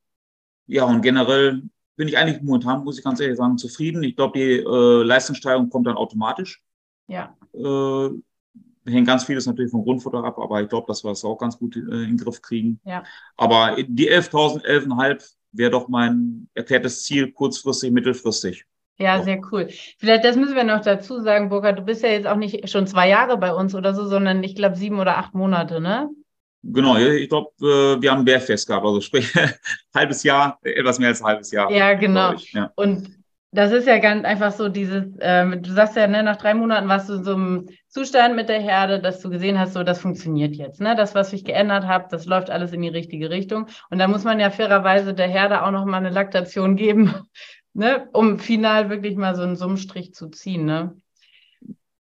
ja, 0.67 0.85
und 0.85 1.03
generell 1.03 1.63
bin 1.97 2.09
ich 2.09 2.17
eigentlich 2.17 2.41
momentan, 2.43 2.85
muss 2.85 2.99
ich 2.99 3.05
ganz 3.05 3.21
ehrlich 3.21 3.37
sagen, 3.37 3.59
zufrieden. 3.59 4.03
Ich 4.03 4.17
glaube, 4.17 4.39
die 4.39 4.59
äh, 4.59 5.03
Leistungssteigerung 5.03 5.69
kommt 5.69 5.87
dann 5.87 5.97
automatisch. 5.97 6.63
Ja. 7.09 7.37
Äh, 7.53 8.11
hängt 8.91 9.07
ganz 9.07 9.25
vieles 9.25 9.47
natürlich 9.47 9.71
vom 9.71 9.85
Grundfutter 9.85 10.25
ab, 10.25 10.39
aber 10.39 10.63
ich 10.63 10.69
glaube, 10.69 10.87
dass 10.87 11.05
wir 11.05 11.11
es 11.11 11.25
auch 11.25 11.37
ganz 11.37 11.59
gut 11.59 11.77
äh, 11.77 11.81
in 11.81 11.91
den 11.91 12.17
Griff 12.17 12.41
kriegen. 12.41 12.81
Ja. 12.85 13.05
Aber 13.37 13.77
die 13.83 14.11
11.000, 14.11 14.65
11.500 14.65 15.31
wäre 15.53 15.71
doch 15.71 15.89
mein 15.89 16.49
erklärtes 16.55 17.03
Ziel, 17.03 17.33
kurzfristig, 17.33 17.91
mittelfristig. 17.91 18.65
Ja, 18.99 19.19
so. 19.19 19.25
sehr 19.25 19.41
cool. 19.51 19.69
Vielleicht, 19.99 20.25
das 20.25 20.37
müssen 20.37 20.55
wir 20.55 20.65
noch 20.65 20.83
dazu 20.83 21.21
sagen, 21.21 21.49
Burkhard, 21.49 21.79
du 21.79 21.83
bist 21.83 22.03
ja 22.03 22.11
jetzt 22.11 22.27
auch 22.27 22.37
nicht 22.37 22.69
schon 22.69 22.87
zwei 22.87 23.09
Jahre 23.09 23.39
bei 23.39 23.53
uns 23.53 23.75
oder 23.75 23.95
so, 23.95 24.07
sondern 24.07 24.45
ich 24.45 24.55
glaube 24.55 24.77
sieben 24.77 24.99
oder 24.99 25.17
acht 25.17 25.35
Monate, 25.35 25.81
ne? 25.81 26.11
Genau, 26.63 26.97
ich 26.97 27.29
glaube, 27.29 27.51
äh, 27.61 28.03
wir 28.03 28.11
haben 28.11 28.25
Bärfest 28.25 28.67
gehabt, 28.67 28.85
also 28.85 29.01
sprich, 29.01 29.33
halbes 29.95 30.23
Jahr, 30.23 30.59
etwas 30.63 30.99
mehr 30.99 31.09
als 31.09 31.23
ein 31.23 31.27
halbes 31.27 31.51
Jahr. 31.51 31.71
Ja, 31.71 31.95
genau. 31.95 32.35
Ja. 32.53 32.71
Und 32.77 33.21
das 33.53 33.73
ist 33.73 33.87
ja 33.87 33.99
ganz 33.99 34.25
einfach 34.25 34.53
so 34.53 34.69
dieses, 34.69 35.05
ähm, 35.21 35.63
du 35.63 35.73
sagst 35.73 35.97
ja, 35.97 36.07
ne, 36.07 36.23
nach 36.23 36.37
drei 36.37 36.55
Monaten 36.55 36.87
warst 36.89 37.09
du 37.09 37.15
in 37.15 37.25
so 37.25 37.35
einem 37.35 37.69
Zustand 37.89 38.37
mit 38.37 38.49
der 38.49 38.61
Herde, 38.61 39.01
dass 39.01 39.21
du 39.21 39.31
gesehen 39.31 39.59
hast, 39.59 39.73
so, 39.73 39.83
das 39.83 40.01
funktioniert 40.01 40.55
jetzt. 40.55 40.81
Ne? 40.81 40.95
Das, 40.95 41.15
was 41.15 41.33
ich 41.33 41.45
geändert 41.45 41.87
habe, 41.87 42.07
das 42.11 42.27
läuft 42.27 42.51
alles 42.51 42.73
in 42.73 42.83
die 42.83 42.89
richtige 42.89 43.31
Richtung. 43.31 43.67
Und 43.91 43.99
da 43.99 44.07
muss 44.07 44.23
man 44.23 44.39
ja 44.39 44.51
fairerweise 44.51 45.15
der 45.15 45.29
Herde 45.29 45.65
auch 45.65 45.73
nochmal 45.73 46.01
eine 46.01 46.11
Laktation 46.11 46.77
geben, 46.77 47.15
ne? 47.73 48.09
um 48.13 48.39
final 48.39 48.91
wirklich 48.91 49.17
mal 49.17 49.35
so 49.35 49.43
einen 49.43 49.57
Summstrich 49.57 50.15
zu 50.15 50.29
ziehen. 50.29 50.67
Ne? 50.67 50.95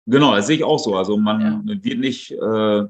Genau, 0.06 0.36
das 0.36 0.46
sehe 0.46 0.56
ich 0.56 0.64
auch 0.64 0.78
so. 0.78 0.94
Also 0.94 1.16
man 1.16 1.64
ja. 1.66 1.74
wird 1.82 1.98
nicht... 1.98 2.32
Äh 2.32 2.84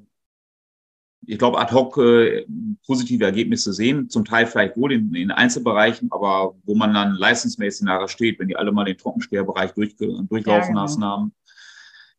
ich 1.26 1.38
glaube, 1.38 1.58
ad 1.58 1.72
hoc 1.72 1.98
äh, 1.98 2.44
positive 2.86 3.24
Ergebnisse 3.24 3.72
sehen, 3.72 4.08
zum 4.08 4.24
Teil 4.24 4.46
vielleicht 4.46 4.76
wohl 4.76 4.92
in, 4.92 5.14
in 5.14 5.30
Einzelbereichen, 5.30 6.10
aber 6.10 6.54
wo 6.64 6.74
man 6.74 6.94
dann 6.94 7.14
leistungsmäßig 7.14 7.86
nachher 7.86 8.08
steht, 8.08 8.38
wenn 8.38 8.48
die 8.48 8.56
alle 8.56 8.72
mal 8.72 8.84
den 8.84 8.98
Trockensteherbereich 8.98 9.72
durch, 9.72 9.96
durchlaufen 9.96 10.46
ja, 10.46 10.66
genau. 10.66 10.80
lassen 10.82 11.04
haben, 11.04 11.34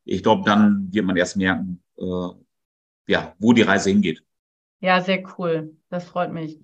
ich 0.06 0.24
glaube, 0.24 0.44
dann 0.46 0.88
wird 0.92 1.06
man 1.06 1.18
erst 1.18 1.38
merken, 1.38 1.82
äh, 1.98 2.30
ja, 3.08 3.36
wo 3.40 3.54
die 3.54 3.62
Reise 3.62 3.90
hingeht. 3.90 4.24
Ja, 4.80 5.02
sehr 5.02 5.24
cool. 5.38 5.76
Das 5.90 6.06
freut 6.06 6.32
mich. 6.32 6.60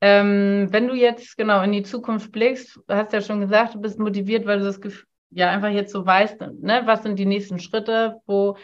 Ähm, 0.00 0.68
wenn 0.70 0.86
du 0.86 0.94
jetzt 0.94 1.36
genau 1.36 1.62
in 1.62 1.72
die 1.72 1.82
Zukunft 1.82 2.30
blickst, 2.30 2.78
hast 2.88 3.12
ja 3.12 3.20
schon 3.20 3.40
gesagt, 3.40 3.74
du 3.74 3.80
bist 3.80 3.98
motiviert, 3.98 4.46
weil 4.46 4.58
du 4.58 4.64
das 4.64 4.80
Gefühl, 4.80 5.06
ja 5.30 5.50
einfach 5.50 5.70
jetzt 5.70 5.92
so 5.92 6.06
weißt, 6.06 6.40
ne, 6.60 6.82
was 6.84 7.02
sind 7.02 7.18
die 7.18 7.26
nächsten 7.26 7.58
Schritte, 7.58 8.20
wo 8.26 8.56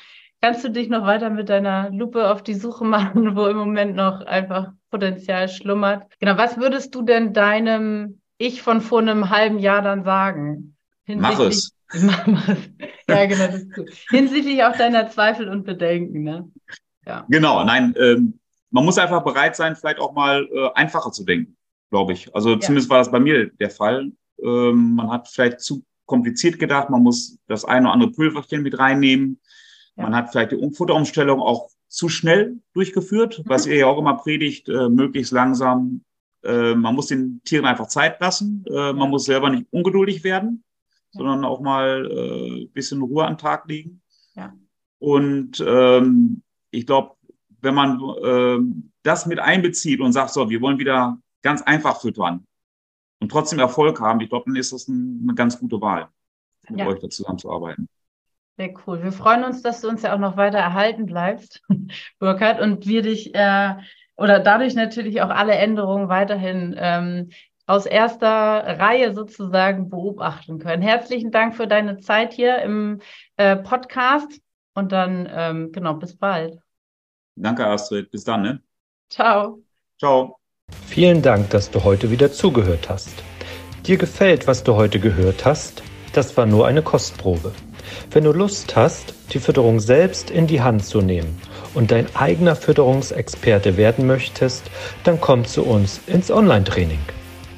Kannst 0.43 0.65
du 0.65 0.71
dich 0.71 0.89
noch 0.89 1.05
weiter 1.05 1.29
mit 1.29 1.49
deiner 1.49 1.91
Lupe 1.91 2.31
auf 2.31 2.43
die 2.43 2.55
Suche 2.55 2.85
machen, 2.87 3.37
wo 3.37 3.47
im 3.47 3.57
Moment 3.57 3.95
noch 3.97 4.21
einfach 4.23 4.73
Potenzial 4.91 5.49
schlummert? 5.49 6.07
Genau, 6.19 6.37
was 6.37 6.57
würdest 6.57 6.95
du 6.95 7.03
denn 7.03 7.33
deinem 7.33 8.21
Ich 8.39 8.63
von 8.63 8.81
vor 8.81 9.01
einem 9.01 9.31
halben 9.31 9.59
Jahr 9.59 9.83
dann 9.83 10.05
sagen? 10.05 10.77
Mach 11.07 11.39
es. 11.41 11.73
Mach 12.03 12.49
es. 12.49 12.59
Ja, 13.09 13.27
genau, 13.27 13.47
das 13.47 13.63
ist 13.63 13.75
gut. 13.75 13.91
Hinsichtlich 14.11 14.63
auch 14.63 14.77
deiner 14.77 15.09
Zweifel 15.09 15.49
und 15.49 15.65
Bedenken, 15.65 16.23
ne? 16.23 16.51
Ja. 17.07 17.27
Genau, 17.29 17.65
nein, 17.65 17.95
ähm, 17.99 18.39
man 18.71 18.85
muss 18.85 18.99
einfach 18.99 19.25
bereit 19.25 19.57
sein, 19.57 19.75
vielleicht 19.75 19.99
auch 19.99 20.13
mal 20.13 20.49
äh, 20.53 20.71
einfacher 20.75 21.11
zu 21.11 21.25
denken, 21.25 21.57
glaube 21.91 22.13
ich. 22.13 22.33
Also 22.35 22.51
ja. 22.51 22.61
zumindest 22.61 22.89
war 22.89 22.99
das 22.99 23.11
bei 23.11 23.19
mir 23.19 23.51
der 23.59 23.71
Fall. 23.71 24.13
Ähm, 24.43 24.95
man 24.95 25.11
hat 25.11 25.29
vielleicht 25.29 25.61
zu 25.61 25.83
kompliziert 26.07 26.59
gedacht, 26.59 26.91
man 26.91 27.03
muss 27.03 27.39
das 27.47 27.65
eine 27.65 27.87
oder 27.87 27.93
andere 27.93 28.11
Pulverchen 28.13 28.63
mit 28.63 28.79
reinnehmen. 28.79 29.41
Ja. 30.01 30.05
Man 30.05 30.17
hat 30.17 30.31
vielleicht 30.31 30.53
die 30.53 30.71
Futterumstellung 30.75 31.41
auch 31.41 31.69
zu 31.89 32.09
schnell 32.09 32.61
durchgeführt, 32.73 33.39
mhm. 33.39 33.43
was 33.47 33.67
ihr 33.67 33.77
ja 33.77 33.87
auch 33.87 33.99
immer 33.99 34.17
predigt, 34.17 34.69
äh, 34.69 34.89
möglichst 34.89 35.33
langsam. 35.33 36.05
Äh, 36.43 36.75
man 36.75 36.95
muss 36.95 37.09
den 37.09 37.43
Tieren 37.45 37.67
einfach 37.67 37.89
Zeit 37.89 38.21
lassen. 38.21 38.65
Äh, 38.67 38.93
man 38.93 39.11
muss 39.11 39.25
selber 39.25 39.51
nicht 39.51 39.67
ungeduldig 39.71 40.25
werden, 40.25 40.65
ja. 41.13 41.19
sondern 41.19 41.45
auch 41.45 41.61
mal 41.61 42.07
ein 42.07 42.63
äh, 42.63 42.67
bisschen 42.67 43.03
Ruhe 43.03 43.25
an 43.25 43.35
den 43.35 43.39
Tag 43.39 43.69
legen. 43.69 44.01
Ja. 44.35 44.55
Und 44.99 45.63
ähm, 45.67 46.43
ich 46.71 46.87
glaube, 46.87 47.17
wenn 47.61 47.75
man 47.75 48.01
ähm, 48.23 48.93
das 49.03 49.27
mit 49.27 49.39
einbezieht 49.39 50.01
und 50.01 50.13
sagt, 50.13 50.31
so, 50.31 50.49
wir 50.49 50.61
wollen 50.63 50.79
wieder 50.79 51.19
ganz 51.43 51.61
einfach 51.63 52.01
füttern 52.01 52.47
und 53.21 53.31
trotzdem 53.31 53.59
Erfolg 53.59 54.01
haben, 54.01 54.21
ich 54.21 54.31
glaube, 54.31 54.47
dann 54.47 54.57
ist 54.57 54.73
das 54.73 54.89
ein, 54.89 55.21
eine 55.25 55.35
ganz 55.35 55.59
gute 55.59 55.81
Wahl, 55.81 56.09
mit 56.69 56.81
euch 56.81 57.01
da 57.01 57.11
zusammenzuarbeiten. 57.11 57.89
Sehr 58.61 58.75
cool. 58.87 59.03
Wir 59.03 59.13
freuen 59.13 59.43
uns, 59.43 59.63
dass 59.63 59.81
du 59.81 59.89
uns 59.89 60.03
ja 60.03 60.15
auch 60.15 60.19
noch 60.19 60.37
weiter 60.37 60.59
erhalten 60.59 61.07
bleibst, 61.07 61.63
Burkhard, 62.19 62.61
und 62.61 62.87
wir 62.87 63.01
dich 63.01 63.35
äh, 63.35 63.75
oder 64.17 64.39
dadurch 64.39 64.75
natürlich 64.75 65.23
auch 65.23 65.31
alle 65.31 65.55
Änderungen 65.55 66.11
weiterhin 66.11 66.75
ähm, 66.77 67.31
aus 67.65 67.87
erster 67.87 68.29
Reihe 68.29 69.15
sozusagen 69.15 69.89
beobachten 69.89 70.59
können. 70.59 70.83
Herzlichen 70.83 71.31
Dank 71.31 71.57
für 71.57 71.67
deine 71.67 72.01
Zeit 72.01 72.35
hier 72.35 72.59
im 72.59 73.01
äh, 73.39 73.57
Podcast 73.57 74.43
und 74.75 74.93
dann, 74.93 75.27
ähm, 75.33 75.73
genau, 75.73 75.95
bis 75.95 76.15
bald. 76.19 76.59
Danke, 77.37 77.67
Astrid. 77.67 78.11
Bis 78.11 78.25
dann. 78.25 78.43
Ne? 78.43 78.61
Ciao. 79.09 79.63
Ciao. 79.99 80.37
Vielen 80.87 81.23
Dank, 81.23 81.49
dass 81.49 81.71
du 81.71 81.83
heute 81.83 82.11
wieder 82.11 82.31
zugehört 82.31 82.91
hast. 82.91 83.23
Dir 83.87 83.97
gefällt, 83.97 84.47
was 84.47 84.63
du 84.63 84.75
heute 84.75 85.01
gehört 85.01 85.47
hast? 85.47 85.83
Das 86.13 86.37
war 86.37 86.45
nur 86.45 86.67
eine 86.67 86.83
Kostprobe. 86.83 87.55
Wenn 88.11 88.25
du 88.25 88.33
Lust 88.33 88.77
hast, 88.77 89.15
die 89.33 89.39
Fütterung 89.39 89.81
selbst 89.81 90.31
in 90.31 90.47
die 90.47 90.61
Hand 90.61 90.85
zu 90.85 91.01
nehmen 91.01 91.41
und 91.75 91.91
dein 91.91 92.07
eigener 92.15 92.57
Fütterungsexperte 92.57 93.77
werden 93.77 94.07
möchtest, 94.07 94.65
dann 95.05 95.21
komm 95.21 95.45
zu 95.45 95.65
uns 95.65 96.01
ins 96.07 96.31
Online-Training. 96.31 97.01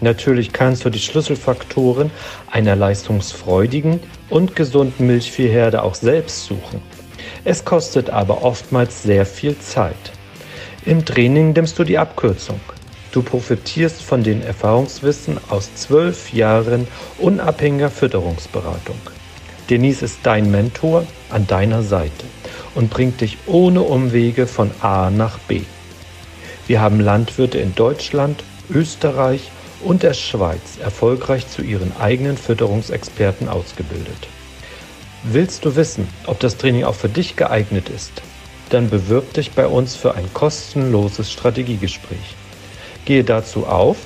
Natürlich 0.01 0.53
kannst 0.53 0.85
du 0.85 0.91
die 0.91 0.99
Schlüsselfaktoren 0.99 2.11
einer 2.51 2.75
leistungsfreudigen 2.75 4.01
und 4.31 4.57
gesunden 4.57 5.07
Milchviehherde 5.07 5.83
auch 5.83 5.95
selbst 5.95 6.45
suchen. 6.45 6.83
Es 7.45 7.65
kostet 7.65 8.11
aber 8.11 8.43
oftmals 8.43 9.03
sehr 9.03 9.25
viel 9.25 9.57
Zeit. 9.59 10.13
Im 10.85 11.05
Training 11.05 11.53
nimmst 11.53 11.79
du 11.79 11.85
die 11.85 11.99
Abkürzung. 11.99 12.59
Du 13.13 13.23
profitierst 13.23 14.03
von 14.03 14.25
den 14.25 14.43
Erfahrungswissen 14.43 15.39
aus 15.51 15.73
zwölf 15.75 16.33
Jahren 16.33 16.89
unabhängiger 17.19 17.91
Fütterungsberatung. 17.91 18.99
Denise 19.71 20.05
ist 20.05 20.21
dein 20.25 20.51
Mentor 20.51 21.07
an 21.31 21.47
deiner 21.47 21.83
Seite 21.83 22.27
und 22.75 22.91
bringt 22.91 23.21
dich 23.21 23.39
ohne 23.47 23.83
Umwege 23.83 24.47
von 24.47 24.71
A 24.81 25.11
nach 25.11 25.39
B. 25.39 25.63
Wir 26.67 26.81
haben 26.81 27.01
Landwirte 27.01 27.59
in 27.59 27.75
Deutschland, 27.75 28.45
Österreich 28.71 29.51
und 29.81 30.03
der 30.03 30.15
Schweiz 30.15 30.79
erfolgreich 30.83 31.49
zu 31.49 31.63
ihren 31.63 31.97
eigenen 31.99 32.37
Fütterungsexperten 32.37 33.49
ausgebildet. 33.49 34.29
Willst 35.25 35.65
du 35.65 35.77
wissen, 35.77 36.09
ob 36.27 36.41
das 36.41 36.57
Training 36.57 36.85
auch 36.85 36.95
für 36.95 37.09
dich 37.09 37.37
geeignet 37.37 37.89
ist? 37.89 38.13
Dann 38.71 38.91
bewirb 38.91 39.35
dich 39.35 39.53
bei 39.53 39.67
uns 39.67 39.95
für 39.95 40.15
ein 40.15 40.33
kostenloses 40.35 41.31
Strategiegespräch. 41.31 42.37
Gehe 43.05 43.23
dazu 43.23 43.67
auf 43.67 43.97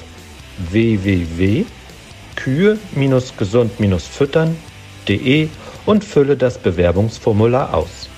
www.kühe-gesund-füttern.de 5.07 5.49
und 5.87 6.05
fülle 6.05 6.37
das 6.37 6.59
Bewerbungsformular 6.59 7.75
aus. 7.75 8.09